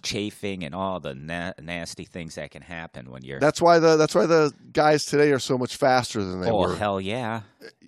[0.04, 3.40] chafing and all the na- nasty things that can happen when you're.
[3.40, 6.60] That's why the that's why the guys today are so much faster than they oh
[6.60, 7.42] were hell yeah!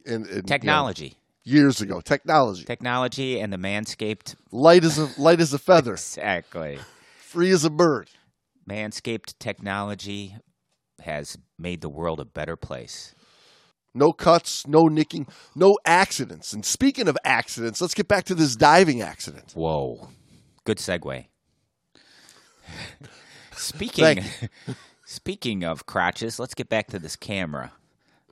[0.05, 2.01] in, in, you know, Technology, years ago.
[2.01, 4.35] Technology, technology, and the manscaped.
[4.51, 6.79] light as a light as a feather, Exactly.
[7.19, 8.09] free as a bird.
[8.69, 10.35] Manscaped technology
[11.01, 13.13] has made the world a better place.
[13.93, 16.51] No cuts, no nicking, no accidents.
[16.53, 19.51] And speaking of accidents, let's get back to this diving accident.
[19.53, 20.07] Whoa.
[20.65, 21.25] Good segue.
[23.55, 24.23] Speaking
[25.05, 27.71] speaking of crotches, let's get back to this camera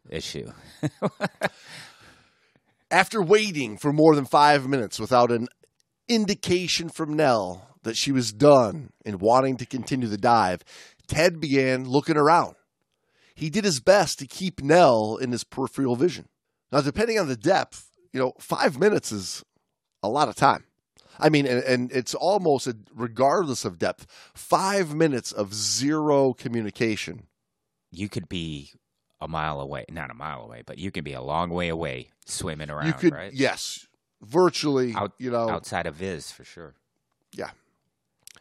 [0.10, 0.51] issue.
[2.91, 5.47] After waiting for more than five minutes without an
[6.10, 10.62] indication from Nell that she was done and wanting to continue the dive,
[11.08, 12.56] Ted began looking around.
[13.34, 16.27] He did his best to keep Nell in his peripheral vision.
[16.71, 19.43] Now, depending on the depth, you know, five minutes is
[20.04, 20.65] a lot of time.
[21.21, 27.27] I mean, and, and it's almost a, regardless of depth, five minutes of zero communication.
[27.91, 28.71] You could be
[29.19, 32.10] a mile away, not a mile away, but you can be a long way away
[32.25, 33.34] swimming around, you could, right?
[33.34, 33.88] yes,
[34.21, 36.73] virtually, Out- you know, Outside of Viz for sure.
[37.34, 37.51] Yeah,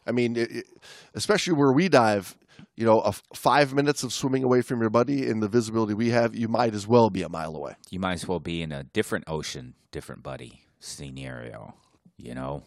[0.07, 0.67] I mean, it, it,
[1.15, 2.37] especially where we dive,
[2.77, 5.95] you know, a f- five minutes of swimming away from your buddy in the visibility
[5.95, 7.75] we have, you might as well be a mile away.
[7.91, 11.75] You might as well be in a different ocean, different buddy scenario,
[12.23, 12.63] you know?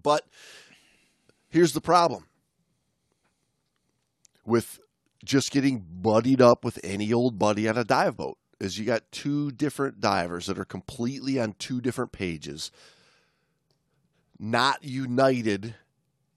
[0.00, 0.26] But
[1.48, 2.26] here's the problem
[4.44, 4.80] with
[5.24, 9.10] just getting buddied up with any old buddy on a dive boat is you got
[9.10, 12.70] two different divers that are completely on two different pages,
[14.38, 15.74] not united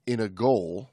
[0.06, 0.90] in a goal,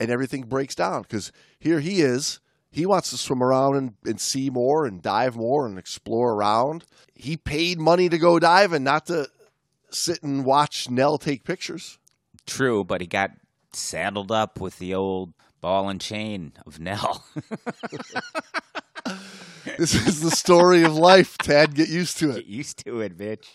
[0.00, 2.40] and everything breaks down because here he is.
[2.70, 6.84] He wants to swim around and, and see more and dive more and explore around.
[7.14, 9.28] He paid money to go diving, not to
[9.94, 11.98] sit and watch Nell take pictures.
[12.46, 13.30] True, but he got
[13.72, 17.24] saddled up with the old ball and chain of Nell.
[19.78, 21.74] This is the story of life, Tad.
[21.74, 22.34] Get used to it.
[22.36, 23.46] Get used to it, bitch.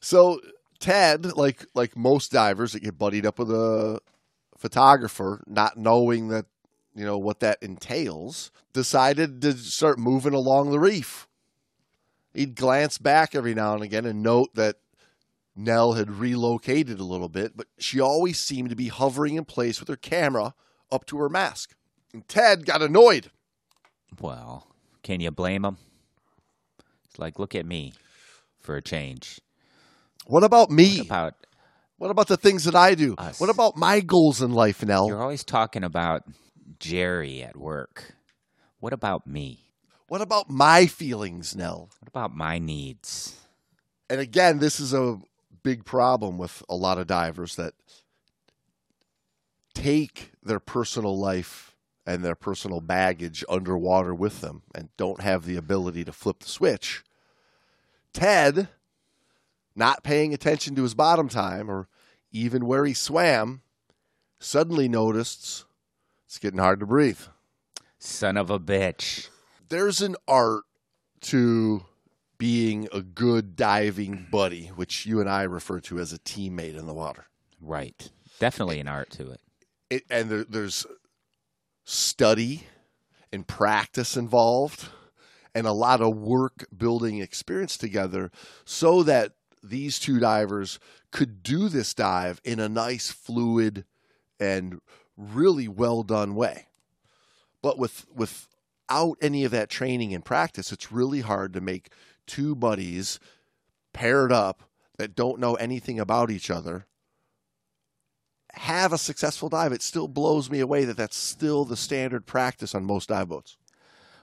[0.00, 0.40] So
[0.80, 4.00] Tad, like like most divers that get buddied up with a
[4.58, 6.46] photographer, not knowing that
[6.94, 11.28] you know what that entails, decided to start moving along the reef.
[12.32, 14.76] He'd glance back every now and again and note that
[15.56, 19.78] Nell had relocated a little bit, but she always seemed to be hovering in place
[19.80, 20.54] with her camera
[20.90, 21.74] up to her mask.
[22.12, 23.30] And Ted got annoyed.
[24.20, 24.68] Well,
[25.02, 25.78] can you blame him?
[27.04, 27.92] It's like, look at me
[28.58, 29.40] for a change.
[30.26, 30.98] What about me?
[30.98, 31.34] What about
[31.98, 33.14] What about the things that I do?
[33.16, 33.40] Us.
[33.40, 35.06] What about my goals in life, Nell?
[35.08, 36.24] you're always talking about
[36.78, 38.14] Jerry at work.
[38.80, 39.60] What about me?
[40.08, 41.88] What about my feelings, Nell?
[42.00, 43.38] What about my needs?
[44.10, 45.18] And again, this is a
[45.64, 47.74] big problem with a lot of divers that
[49.74, 51.74] take their personal life
[52.06, 56.48] and their personal baggage underwater with them and don't have the ability to flip the
[56.48, 57.02] switch.
[58.12, 58.68] Ted,
[59.74, 61.88] not paying attention to his bottom time or
[62.30, 63.62] even where he swam,
[64.38, 65.64] suddenly noticed
[66.26, 67.20] it's getting hard to breathe.
[67.98, 69.28] Son of a bitch.
[69.70, 70.64] there's an art
[71.22, 71.86] to
[72.38, 76.86] being a good diving buddy, which you and I refer to as a teammate in
[76.86, 77.26] the water.
[77.60, 78.10] Right.
[78.38, 79.40] Definitely an art to it.
[79.90, 80.86] It, and there, there's
[81.84, 82.64] study
[83.32, 84.88] and practice involved,
[85.54, 88.30] and a lot of work building experience together,
[88.64, 90.78] so that these two divers
[91.10, 93.84] could do this dive in a nice, fluid,
[94.38, 94.80] and
[95.16, 96.66] really well done way.
[97.62, 101.90] But with without any of that training and practice, it's really hard to make
[102.26, 103.18] two buddies
[103.92, 104.62] paired up
[104.98, 106.86] that don't know anything about each other
[108.56, 112.74] have a successful dive, it still blows me away that that's still the standard practice
[112.74, 113.56] on most dive boats.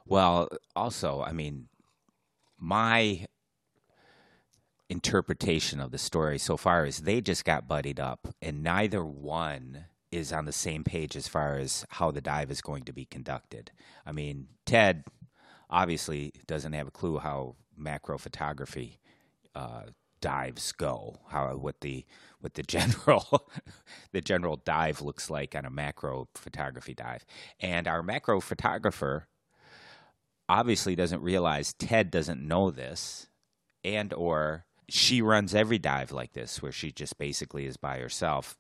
[0.06, 1.68] Well, also, I mean,
[2.58, 3.26] my
[4.90, 9.86] interpretation of the story so far is they just got buddied up, and neither one
[10.12, 13.06] is on the same page as far as how the dive is going to be
[13.06, 13.72] conducted.
[14.06, 15.06] I mean, Ted
[15.70, 19.00] obviously doesn't have a clue how macro photography
[19.56, 19.84] uh,
[20.22, 22.06] dives go, how what the
[22.40, 23.50] what the general
[24.12, 27.26] the general dive looks like on a macro photography dive,
[27.60, 29.28] and our macro photographer
[30.48, 33.28] obviously doesn't realize Ted doesn't know this,
[33.84, 38.58] and or she runs every dive like this, where she just basically is by herself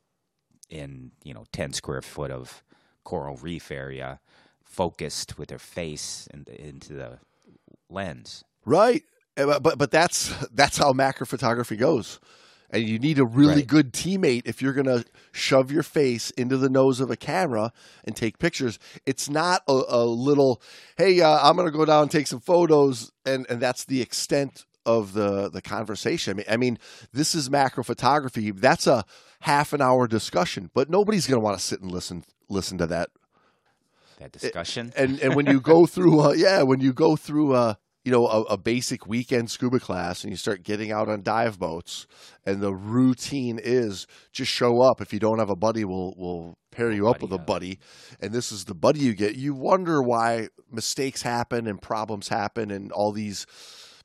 [0.69, 2.63] in you know 10 square foot of
[3.03, 4.19] coral reef area
[4.63, 7.19] focused with her face in, into the
[7.89, 9.03] lens right
[9.37, 12.19] eh, but but that's that's how macro photography goes
[12.73, 13.67] and you need a really right.
[13.67, 17.71] good teammate if you're going to shove your face into the nose of a camera
[18.05, 20.61] and take pictures it's not a, a little
[20.97, 24.01] hey uh, i'm going to go down and take some photos and and that's the
[24.01, 26.31] extent of the the conversation.
[26.31, 26.79] I mean, I mean,
[27.13, 28.51] this is macro photography.
[28.51, 29.05] That's a
[29.41, 32.87] half an hour discussion, but nobody's going to want to sit and listen listen to
[32.87, 33.09] that
[34.19, 34.93] that discussion.
[34.95, 38.25] And and when you go through, uh, yeah, when you go through, uh, you know,
[38.27, 42.07] a, a, basic weekend scuba class, and you start getting out on dive boats,
[42.45, 45.01] and the routine is just show up.
[45.01, 47.79] If you don't have a buddy, we'll we'll pair you up with a buddy,
[48.19, 49.35] and this is the buddy you get.
[49.35, 53.45] You wonder why mistakes happen and problems happen, and all these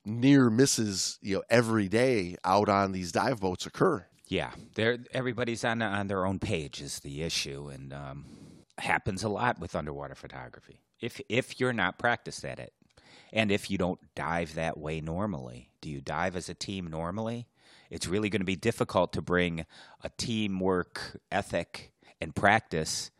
[0.04, 4.06] near misses, you know, every day out on these dive boats occur.
[4.28, 8.26] Yeah, they everybody's on on their own page is the issue, and um,
[8.76, 10.82] happens a lot with underwater photography.
[11.00, 12.72] If if you're not practiced at it,
[13.32, 17.46] and if you don't dive that way normally, do you dive as a team normally?
[17.90, 19.64] It's really going to be difficult to bring
[20.02, 23.10] a teamwork ethic and practice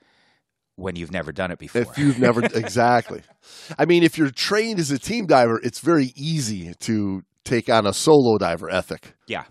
[0.77, 1.83] when you've never done it before.
[1.83, 3.23] If you've never exactly.
[3.79, 7.87] I mean, if you're trained as a team diver, it's very easy to take on
[7.87, 9.15] a solo diver ethic.
[9.27, 9.45] Yeah.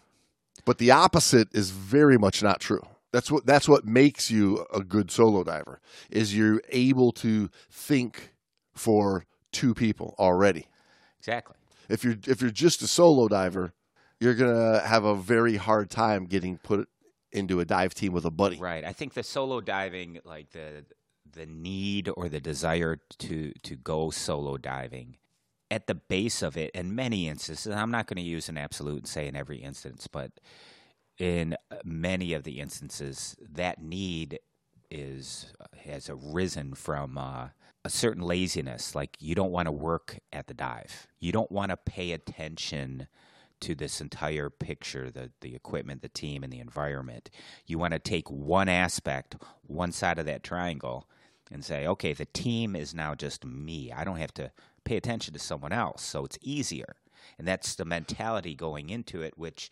[0.65, 2.82] But the opposite is very much not true.
[3.12, 5.80] That's what that's what makes you a good solo diver.
[6.10, 8.34] Is you're able to think
[8.74, 10.68] for two people already.
[11.20, 11.56] Exactly.
[11.88, 13.74] If you're if you're just a solo diver,
[14.20, 16.89] you're going to have a very hard time getting put
[17.32, 18.58] into a dive team with a buddy.
[18.58, 18.84] Right.
[18.84, 20.86] I think the solo diving like the
[21.32, 25.18] the need or the desire to to go solo diving
[25.72, 29.00] at the base of it in many instances i'm not going to use an absolute
[29.00, 30.32] and say in every instance but
[31.18, 34.39] in many of the instances that need
[34.91, 37.48] is has arisen from uh,
[37.86, 41.69] a certain laziness like you don't want to work at the dive you don't want
[41.69, 43.08] to pay attention
[43.62, 47.30] to this entire picture the the equipment the team and the environment
[47.65, 51.08] you want to take one aspect one side of that triangle
[51.52, 53.91] and say, okay, the team is now just me.
[53.91, 54.52] I don't have to
[54.84, 56.95] pay attention to someone else, so it's easier.
[57.38, 59.69] And that's the mentality going into it, which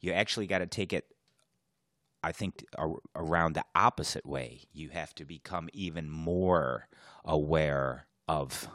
[0.00, 1.06] you actually got to take it,
[2.22, 2.64] I think,
[3.14, 4.62] around the opposite way.
[4.72, 6.88] You have to become even more
[7.24, 8.68] aware of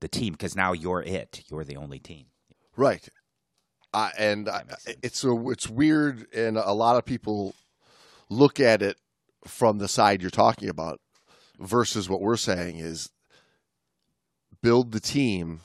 [0.00, 1.44] the team because now you're it.
[1.50, 2.26] You're the only team.
[2.76, 3.08] Right.
[3.92, 4.48] Uh, and
[5.02, 7.54] it's a, it's weird, and a lot of people
[8.28, 8.96] look at it
[9.46, 11.00] from the side you're talking about
[11.58, 13.10] versus what we're saying is
[14.62, 15.60] build the team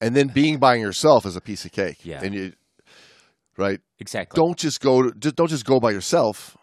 [0.00, 2.04] and then being by yourself is a piece of cake.
[2.04, 2.20] Yeah.
[2.22, 2.52] And you
[3.58, 3.80] right?
[3.98, 4.36] Exactly.
[4.36, 6.56] Don't just go to, don't just go by yourself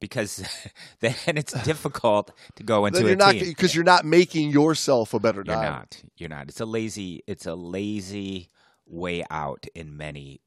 [0.00, 0.44] because
[1.00, 5.14] then it's difficult to go into you're a not, team because you're not making yourself
[5.14, 6.02] a better you're not.
[6.16, 6.48] You're not.
[6.48, 8.48] It's a lazy it's a lazy
[8.86, 10.40] way out in many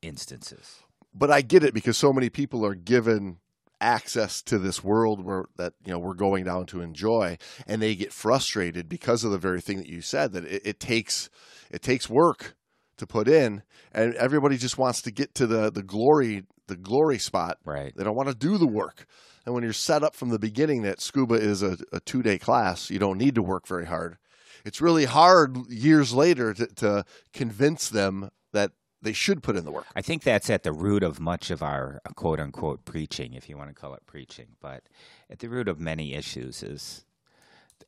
[0.00, 0.80] instances.
[1.14, 3.36] But I get it because so many people are given
[3.80, 7.36] access to this world where that you know we're going down to enjoy
[7.66, 10.80] and they get frustrated because of the very thing that you said that it, it
[10.80, 11.28] takes
[11.70, 12.54] it takes work
[13.02, 17.18] to put in and everybody just wants to get to the the glory the glory
[17.18, 19.06] spot right they don't want to do the work
[19.44, 22.38] and when you're set up from the beginning that scuba is a, a two day
[22.38, 24.16] class you don't need to work very hard
[24.64, 28.70] it's really hard years later to, to convince them that
[29.02, 29.86] they should put in the work.
[29.96, 33.48] I think that's at the root of much of our uh, quote unquote preaching, if
[33.48, 34.46] you want to call it preaching.
[34.60, 34.84] But
[35.28, 37.04] at the root of many issues is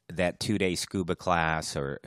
[0.08, 2.00] that two day scuba class or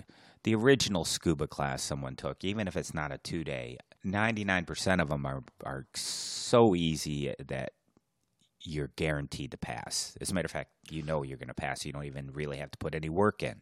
[0.48, 5.10] the original scuba class someone took, even if it's not a two day, 99% of
[5.10, 7.74] them are, are so easy that
[8.62, 10.16] you're guaranteed to pass.
[10.22, 11.86] As a matter of fact, you know you're going to pass.
[11.86, 13.60] You don't even really have to put any work in.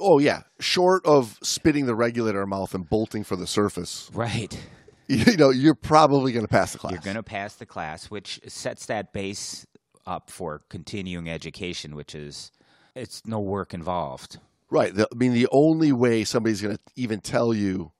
[0.00, 0.40] Oh, yeah.
[0.58, 4.10] Short of spitting the regulator mouth and bolting for the surface.
[4.12, 4.58] Right.
[5.06, 6.94] you know, you're probably going to pass the class.
[6.94, 9.68] You're going to pass the class, which sets that base
[10.04, 12.50] up for continuing education, which is
[12.96, 14.40] it's no work involved.
[14.70, 14.94] Right.
[14.94, 17.92] The, I mean, the only way somebody's going to even tell you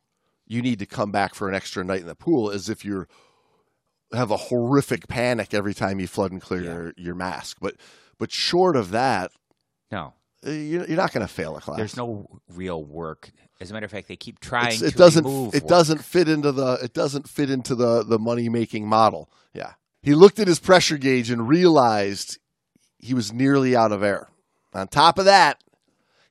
[0.46, 3.08] you need to come back for an extra night in the pool is if you're
[4.12, 6.72] have a horrific panic every time you flood and clear Yeah.
[6.72, 7.58] your, your mask.
[7.60, 7.74] But
[8.18, 9.32] but short of that,
[9.90, 10.14] No,
[10.46, 11.78] uh, you're, you're not going to fail a class.
[11.78, 13.30] there's no real work.
[13.60, 15.66] As a matter of fact, they keep trying it doesn't it work.
[15.66, 19.30] doesn't fit into the it doesn't fit into the the money making model.
[19.52, 19.72] Yeah.
[20.02, 22.38] He looked at his pressure gauge and realized
[22.98, 24.28] he was nearly out of air.
[24.74, 25.62] On top of that,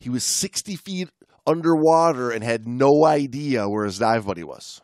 [0.04, 1.10] he was 60 feet
[1.48, 4.82] underwater and had no idea where his dive buddy was.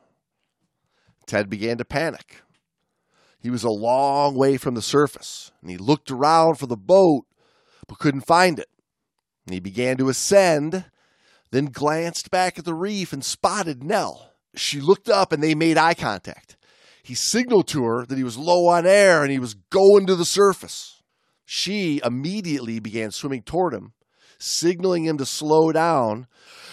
[1.25, 2.41] Ted began to panic.
[3.37, 7.25] He was a long way from the surface, and he looked around for the boat
[7.85, 8.69] but couldn't find it.
[9.45, 10.85] And he began to ascend
[11.51, 14.31] then glanced back at the reef and spotted Nell.
[14.55, 16.55] She looked up and they made eye contact.
[17.03, 20.15] He signaled to her that he was low on air and he was going to
[20.15, 21.01] the surface.
[21.43, 23.91] She immediately began swimming toward him,
[24.39, 26.27] signaling him to slow down.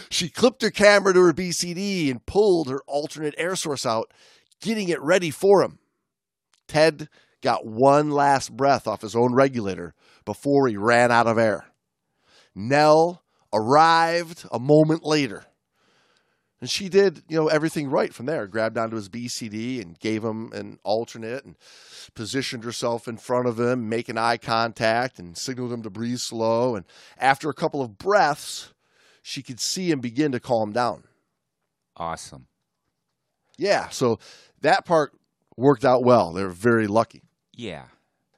[0.08, 4.12] She clipped her camera to her BCD and pulled her alternate air source out,
[4.60, 5.78] getting it ready for him.
[6.68, 7.08] Ted
[7.42, 9.94] got one last breath off his own regulator
[10.24, 11.66] before he ran out of air.
[12.54, 15.44] Nell arrived a moment later.
[16.60, 18.46] And she did, you know, everything right from there.
[18.46, 21.56] Grabbed onto his BCD and gave him an alternate and
[22.14, 26.74] positioned herself in front of him, making eye contact and signaled him to breathe slow.
[26.74, 26.86] And
[27.18, 28.72] after a couple of breaths,
[29.22, 31.04] she could see him begin to calm down.
[31.96, 32.46] awesome.
[33.58, 34.18] Yeah, so
[34.60, 35.12] that part
[35.56, 36.32] worked out well.
[36.32, 37.22] They were very lucky.
[37.54, 37.84] Yeah.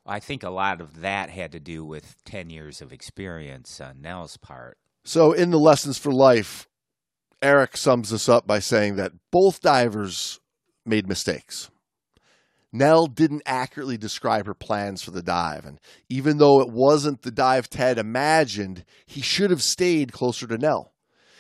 [0.07, 4.01] I think a lot of that had to do with 10 years of experience on
[4.01, 4.79] Nell's part.
[5.05, 6.68] So, in the lessons for life,
[7.41, 10.41] Eric sums this up by saying that both divers
[10.85, 11.71] made mistakes.
[12.73, 17.31] Nell didn't accurately describe her plans for the dive, and even though it wasn't the
[17.31, 20.93] dive Ted imagined, he should have stayed closer to Nell.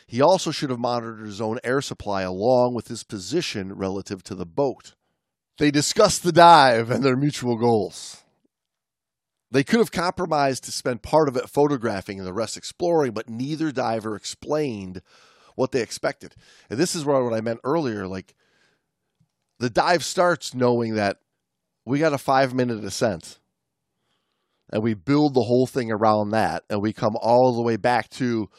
[0.06, 4.34] He also should have monitored his own air supply along with his position relative to
[4.34, 4.94] the boat.
[5.58, 8.22] They discussed the dive and their mutual goals.
[9.50, 13.28] They could have compromised to spend part of it photographing and the rest exploring, but
[13.28, 15.02] neither diver explained
[15.58, 16.34] what they expected.
[16.70, 18.06] And this is what what I meant earlier.
[18.06, 18.34] Like
[19.58, 21.18] the dive starts knowing that
[21.84, 23.40] we got a five minute ascent.
[24.70, 26.62] And we build the whole thing around that.
[26.68, 28.50] And we come all the way back to,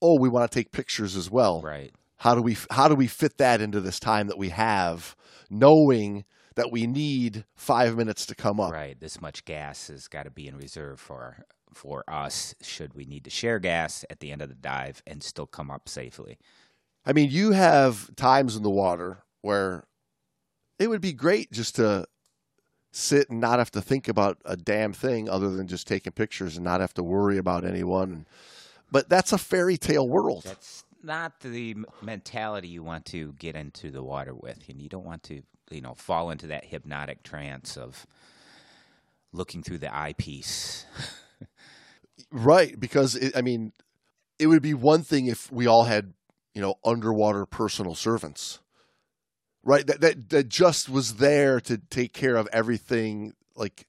[0.00, 1.60] oh, we want to take pictures as well.
[1.60, 1.92] Right.
[2.18, 5.16] How do we how do we fit that into this time that we have,
[5.50, 6.24] knowing
[6.54, 8.72] that we need five minutes to come up?
[8.72, 8.98] Right.
[8.98, 13.24] This much gas has got to be in reserve for for us should we need
[13.24, 16.38] to share gas at the end of the dive and still come up safely.
[17.04, 19.84] I mean, you have times in the water where
[20.78, 22.06] it would be great just to
[22.90, 26.56] sit and not have to think about a damn thing other than just taking pictures
[26.56, 28.26] and not have to worry about anyone.
[28.90, 30.44] But that's a fairy tale world.
[30.44, 34.68] That's not the mentality you want to get into the water with.
[34.68, 38.06] And you don't want to, you know, fall into that hypnotic trance of
[39.32, 40.86] looking through the eyepiece.
[42.30, 43.72] Right, because it, I mean,
[44.38, 46.12] it would be one thing if we all had,
[46.54, 48.60] you know, underwater personal servants,
[49.62, 49.86] right?
[49.86, 53.86] That that that just was there to take care of everything like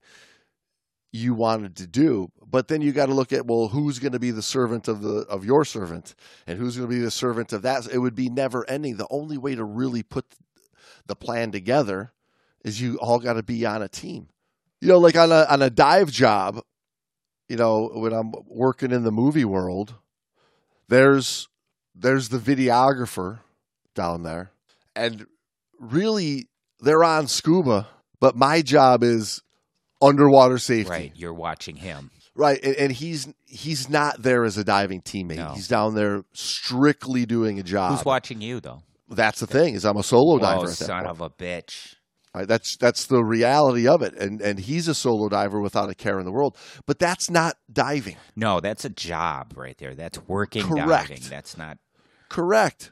[1.12, 2.32] you wanted to do.
[2.46, 5.02] But then you got to look at well, who's going to be the servant of
[5.02, 6.16] the of your servant,
[6.48, 7.88] and who's going to be the servant of that?
[7.92, 8.98] It would be never ending.
[8.98, 10.26] The only way to really put
[11.06, 12.14] the plan together
[12.64, 14.30] is you all got to be on a team.
[14.82, 16.62] You know, like on a on a dive job,
[17.50, 19.96] you know, when I'm working in the movie world,
[20.88, 21.48] there's
[21.96, 23.40] there's the videographer
[23.96, 24.52] down there,
[24.96, 25.26] and
[25.80, 26.48] really
[26.80, 27.88] they're on scuba,
[28.20, 29.42] but my job is
[30.02, 31.12] underwater safety, right.
[31.16, 32.12] You're watching him.
[32.36, 35.38] Right, and, and he's he's not there as a diving teammate.
[35.38, 35.54] No.
[35.56, 37.92] He's down there strictly doing a job.
[37.92, 38.84] Who's watching you though?
[39.10, 40.60] That's the thing is I'm a solo diver.
[40.60, 41.96] Oh, at that son of a bitch.
[42.36, 45.96] Right, that's that's the reality of it, and and he's a solo diver without a
[45.96, 46.56] care in the world.
[46.86, 48.18] But that's not diving.
[48.36, 49.96] No, that's a job right there.
[49.96, 51.10] That's working Correct.
[51.10, 51.22] diving.
[51.30, 51.80] That's not
[52.30, 52.92] Correct,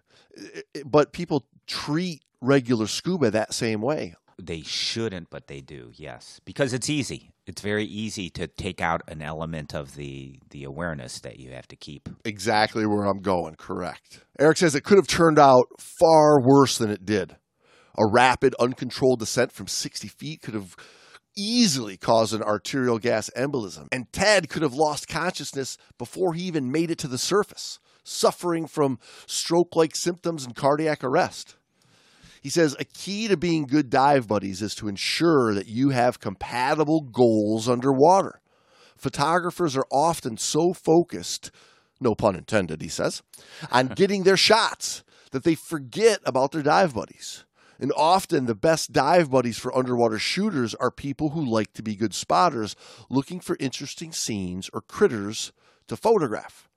[0.85, 4.15] but people treat regular scuba that same way.
[4.41, 5.91] they shouldn't, but they do.
[5.95, 7.29] Yes, because it's easy.
[7.45, 11.67] It's very easy to take out an element of the the awareness that you have
[11.67, 12.09] to keep.
[12.25, 13.53] Exactly where I'm going.
[13.55, 14.21] Correct.
[14.39, 17.35] Eric says it could have turned out far worse than it did.
[17.97, 20.75] A rapid, uncontrolled descent from 60 feet could have
[21.35, 26.71] easily caused an arterial gas embolism, and Ted could have lost consciousness before he even
[26.71, 31.55] made it to the surface, suffering from stroke like symptoms and cardiac arrest.
[32.41, 36.19] He says a key to being good dive buddies is to ensure that you have
[36.19, 38.41] compatible goals underwater.
[38.95, 41.51] Photographers are often so focused,
[41.99, 43.21] no pun intended, he says,
[43.71, 47.43] on getting their shots that they forget about their dive buddies.
[47.80, 51.95] And often the best dive buddies for underwater shooters are people who like to be
[51.95, 52.75] good spotters,
[53.09, 55.51] looking for interesting scenes or critters
[55.88, 56.67] to photograph.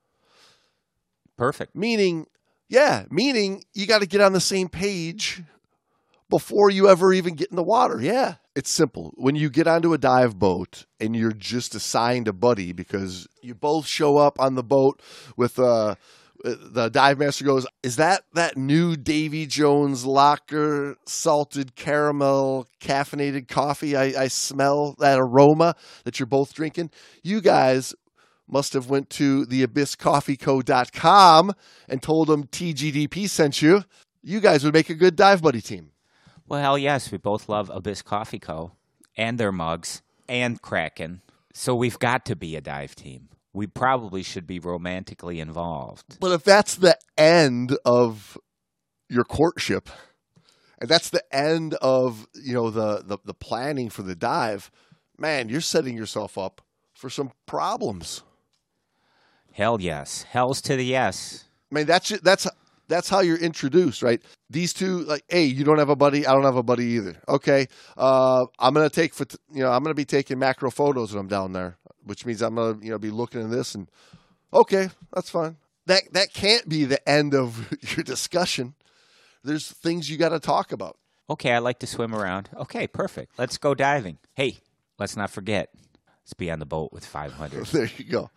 [1.36, 1.74] Perfect.
[1.74, 2.26] Meaning,
[2.68, 5.42] yeah, meaning you got to get on the same page
[6.28, 8.00] before you ever even get in the water.
[8.00, 8.34] Yeah.
[8.54, 9.12] It's simple.
[9.16, 13.54] When you get onto a dive boat and you're just assigned a buddy because you
[13.54, 15.00] both show up on the boat
[15.36, 15.94] with uh
[16.42, 23.96] the dive master goes, "Is that that new Davy Jones locker salted caramel caffeinated coffee?
[23.96, 25.74] I, I smell that aroma
[26.04, 26.90] that you're both drinking.
[27.22, 27.94] You guys
[28.48, 31.52] must have went to the abysscoffeeco.com
[31.88, 33.84] and told them TGDP sent you.
[34.22, 35.90] You guys would make a good dive buddy team.
[36.46, 38.72] Well, hell yes, we both love Abyss Coffee Co.
[39.16, 41.22] and their mugs and Kraken.
[41.52, 43.28] So we've got to be a dive team.
[43.52, 46.18] We probably should be romantically involved.
[46.20, 48.38] But if that's the end of
[49.08, 49.88] your courtship,
[50.78, 54.70] and that's the end of you know the, the, the planning for the dive,
[55.18, 56.62] man, you're setting yourself up
[56.94, 58.22] for some problems.
[59.52, 60.22] Hell yes.
[60.30, 61.44] Hell's to the yes.
[61.70, 62.46] I mean, that's that's
[62.88, 64.20] that's how you're introduced, right?
[64.50, 67.16] These two, like, hey, you don't have a buddy, I don't have a buddy either.
[67.28, 71.20] Okay, uh, I'm gonna take, for you know, I'm gonna be taking macro photos when
[71.20, 73.88] I'm down there, which means I'm gonna, you know, be looking at this and,
[74.52, 75.56] okay, that's fine.
[75.86, 78.74] That that can't be the end of your discussion.
[79.42, 80.98] There's things you got to talk about.
[81.30, 82.50] Okay, I like to swim around.
[82.56, 83.38] Okay, perfect.
[83.38, 84.18] Let's go diving.
[84.34, 84.58] Hey,
[84.98, 85.70] let's not forget.
[86.22, 87.66] Let's be on the boat with 500.
[87.72, 88.30] there you go.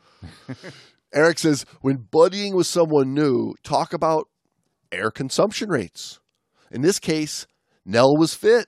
[1.14, 4.30] Eric says, when buddying with someone new, talk about
[4.92, 6.20] air consumption rates.
[6.72, 7.46] In this case,
[7.86, 8.68] Nell was fit.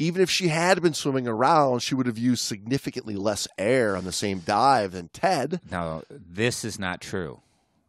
[0.00, 4.04] Even if she had been swimming around, she would have used significantly less air on
[4.04, 5.60] the same dive than Ted.
[5.70, 7.42] Now, this is not true.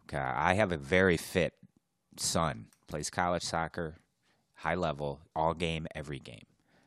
[0.09, 1.53] Okay, I have a very fit
[2.18, 3.95] son, plays college soccer,
[4.55, 6.43] high level, all game, every game.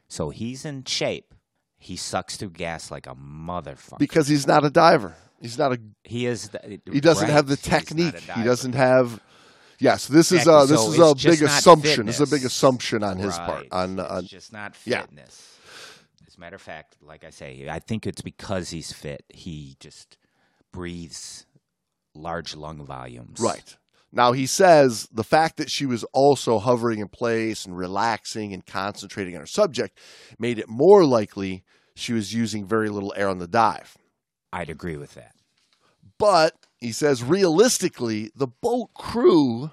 [0.09, 1.35] So he's in shape.
[1.79, 3.99] He sucks through gas like a motherfucker.
[3.99, 5.15] Because he's not a diver.
[5.41, 5.81] He's not a.
[6.03, 6.51] He is.
[6.51, 8.19] The, he doesn't right, have the technique.
[8.19, 9.21] He doesn't have
[9.79, 12.07] Yes, this is uh, a this so is a big assumption.
[12.07, 13.47] This is a big assumption on his right.
[13.47, 13.67] part.
[13.73, 15.59] On, on it's just not fitness.
[15.59, 16.27] Yeah.
[16.27, 19.25] As a matter of fact, like I say, I think it's because he's fit.
[19.29, 20.17] He just
[20.73, 21.47] breathes
[22.15, 23.41] large lung volumes.
[23.41, 23.77] Right.
[24.13, 28.65] Now he says the fact that she was also hovering in place and relaxing and
[28.65, 29.99] concentrating on her subject
[30.39, 31.65] made it more likely
[31.97, 33.97] she was using very little air on the dive.
[34.53, 35.35] I'd agree with that.
[36.17, 36.55] But
[36.85, 39.71] he says realistically, the boat crew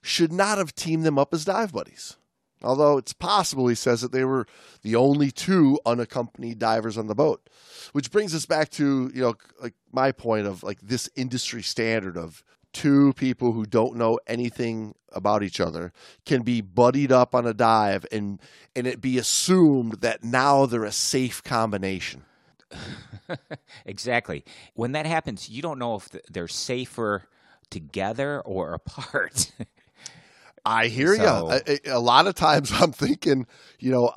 [0.00, 2.16] should not have teamed them up as dive buddies.
[2.62, 4.46] Although it's possible, he says, that they were
[4.82, 7.50] the only two unaccompanied divers on the boat.
[7.92, 12.16] Which brings us back to, you know, like my point of like this industry standard
[12.16, 15.92] of two people who don't know anything about each other
[16.24, 18.38] can be buddied up on a dive and
[18.74, 22.24] and it be assumed that now they're a safe combination.
[23.86, 24.44] exactly.
[24.74, 27.28] When that happens, you don't know if they're safer
[27.70, 29.50] together or apart.
[30.64, 31.78] I hear so, you.
[31.86, 33.46] A, a, lot of times I'm thinking,
[33.78, 34.12] you know,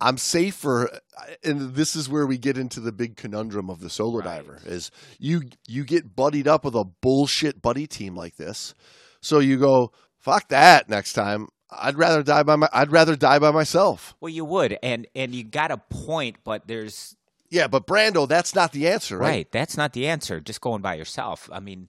[0.00, 0.98] I'm safer uh,
[1.42, 4.24] and this is where we get into the big conundrum of the solo right.
[4.24, 8.74] diver is you you get buddied up with a bullshit buddy team like this.
[9.20, 11.48] So you go, fuck that next time.
[11.70, 14.14] I'd rather die by my I'd rather die by myself.
[14.20, 14.78] Well, you would.
[14.82, 17.16] And and you got a point, but there's
[17.50, 19.28] yeah, but Brando, that's not the answer, right?
[19.28, 19.52] Right.
[19.52, 20.40] That's not the answer.
[20.40, 21.48] Just going by yourself.
[21.52, 21.88] I mean,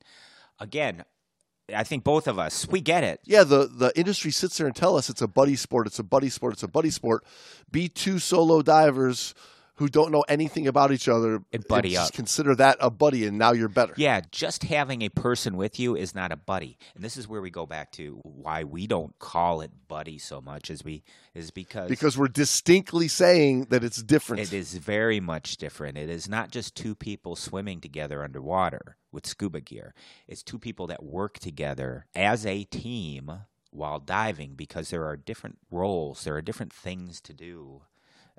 [0.60, 1.04] again,
[1.76, 3.20] I think both of us, we get it.
[3.26, 6.04] Yeah, the, the industry sits there and tell us it's a buddy sport, it's a
[6.04, 7.26] buddy sport, it's a buddy sport.
[7.72, 9.34] Be two solo divers
[9.80, 12.14] who don't know anything about each other and buddy and up.
[12.14, 13.94] Consider that a buddy, and now you're better.
[13.96, 17.42] Yeah, just having a person with you is not a buddy, and this is where
[17.42, 20.70] we go back to why we don't call it buddy so much.
[20.70, 21.04] Is we
[21.34, 24.44] is because because we're distinctly saying that it's different.
[24.44, 25.98] It is very much different.
[25.98, 29.94] It is not just two people swimming together underwater with scuba gear.
[30.28, 33.32] It's two people that work together as a team
[33.72, 37.84] while diving because there are different roles, there are different things to do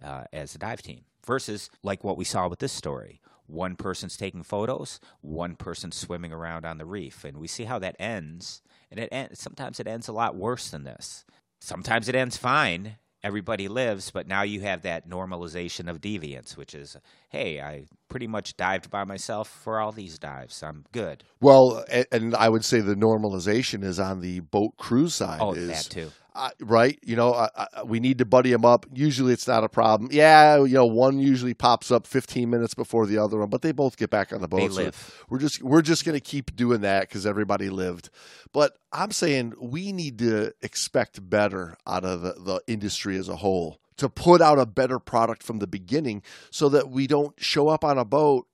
[0.03, 3.20] uh, as a dive team versus like what we saw with this story.
[3.46, 7.80] One person's taking photos, one person swimming around on the reef, and we see how
[7.80, 8.62] that ends.
[8.90, 11.24] And it sometimes it ends a lot worse than this.
[11.61, 16.74] Sometimes it ends fine, everybody lives, but now you have that normalization of deviance, which
[16.74, 16.96] is,
[17.28, 20.62] hey, I pretty much dived by myself for all these dives.
[20.62, 21.24] I'm good.
[21.40, 25.40] Well, and I would say the normalization is on the boat crew side.
[25.40, 26.11] Oh, is, that too.
[26.41, 26.99] I, right?
[27.05, 28.86] You know, I, I, we need to buddy them up.
[28.95, 30.09] Usually, it's not a problem.
[30.11, 33.72] Yeah, you know, one usually pops up 15 minutes before the other one, but they
[33.72, 34.74] both get back on the boat.
[34.74, 34.93] They so
[35.28, 38.09] we're just we're just going to keep doing that because everybody lived.
[38.53, 43.36] But I'm saying we need to expect better out of the, the industry as a
[43.36, 47.68] whole to put out a better product from the beginning, so that we don't show
[47.68, 48.47] up on a boat.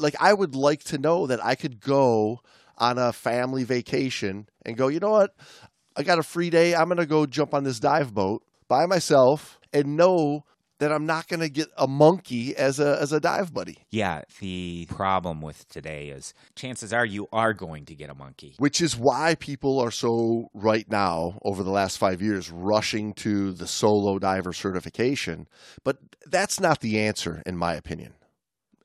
[0.00, 2.40] Like I would like to know that I could go
[2.78, 4.88] on a family vacation and go.
[4.88, 5.36] You know what?
[5.96, 6.74] I got a free day.
[6.74, 10.44] I'm going to go jump on this dive boat by myself and know
[10.78, 13.78] that I'm not going to get a monkey as a as a dive buddy.
[13.90, 18.54] Yeah, the problem with today is chances are you are going to get a monkey.
[18.58, 23.52] Which is why people are so right now over the last 5 years rushing to
[23.52, 25.46] the solo diver certification,
[25.84, 28.14] but that's not the answer in my opinion.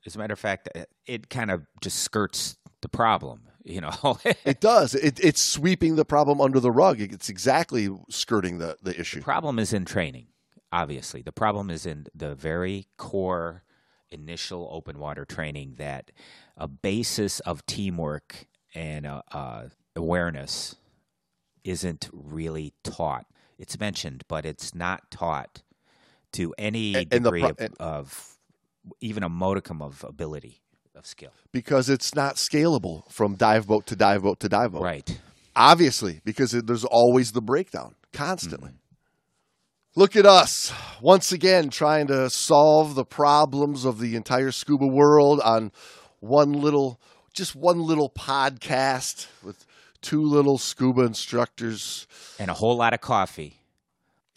[0.06, 3.47] As a matter of fact, it- it kind of just skirts the problem.
[3.64, 4.94] You know, It does.
[4.94, 7.00] It, it's sweeping the problem under the rug.
[7.00, 9.18] It's exactly skirting the, the issue.
[9.20, 10.28] The problem is in training,
[10.72, 11.22] obviously.
[11.22, 13.64] The problem is in the very core
[14.10, 16.10] initial open water training that
[16.56, 20.76] a basis of teamwork and uh, uh, awareness
[21.64, 23.26] isn't really taught.
[23.58, 25.62] It's mentioned, but it's not taught
[26.32, 28.38] to any and the degree pro- of, of
[29.00, 30.62] even a modicum of ability
[30.98, 31.30] of skill.
[31.52, 34.82] Because it's not scalable from dive boat to dive boat to dive boat.
[34.82, 35.20] Right.
[35.56, 38.72] Obviously, because it, there's always the breakdown constantly.
[39.96, 45.40] Look at us once again trying to solve the problems of the entire scuba world
[45.40, 45.72] on
[46.20, 47.00] one little,
[47.32, 49.66] just one little podcast with
[50.00, 52.06] two little scuba instructors
[52.38, 53.58] And a whole lot of coffee.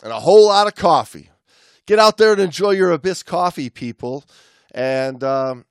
[0.03, 1.29] and a whole lot of coffee.
[1.85, 4.23] Get out there and enjoy your Abyss coffee, people,
[4.73, 5.65] and um,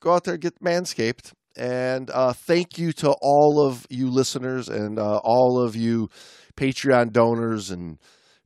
[0.00, 1.32] go out there get manscaped.
[1.56, 6.08] And uh, thank you to all of you listeners and uh, all of you
[6.56, 7.98] Patreon donors and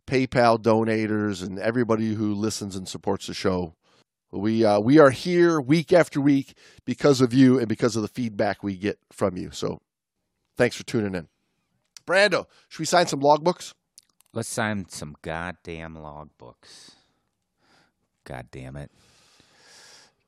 [0.07, 3.74] PayPal donators and everybody who listens and supports the show.
[4.30, 8.09] We uh, we are here week after week because of you and because of the
[8.09, 9.50] feedback we get from you.
[9.53, 9.82] So
[10.57, 11.28] thanks for tuning in.
[12.07, 13.74] Brando, should we sign some logbooks?
[14.32, 16.92] Let's sign some goddamn logbooks.
[18.24, 18.90] God damn it.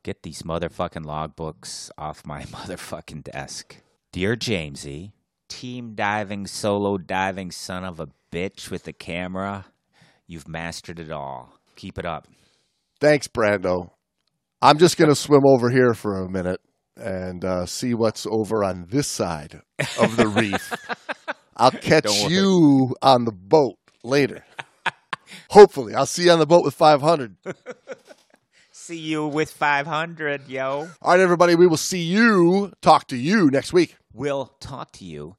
[0.04, 3.78] Get these motherfucking logbooks off my motherfucking desk.
[4.12, 5.12] Dear Jamesy,
[5.48, 9.64] team diving, solo diving son of a bitch with the camera,
[10.26, 11.54] you've mastered it all.
[11.76, 12.28] Keep it up.
[13.00, 13.92] Thanks, Brando.
[14.60, 16.60] I'm just going to swim over here for a minute
[16.98, 19.62] and uh, see what's over on this side
[19.98, 20.70] of the reef.
[21.56, 24.44] I'll catch you on the boat later.
[25.48, 27.36] Hopefully, I'll see you on the boat with 500.
[28.84, 30.90] See you with 500, yo.
[31.00, 33.96] All right, everybody, we will see you, talk to you next week.
[34.12, 35.36] We'll talk to you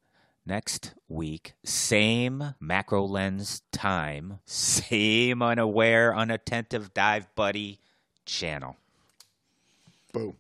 [0.47, 1.53] next week.
[1.63, 7.81] Same macro lens time, same unaware, unattentive dive buddy
[8.25, 8.77] channel.
[10.11, 10.35] Boom.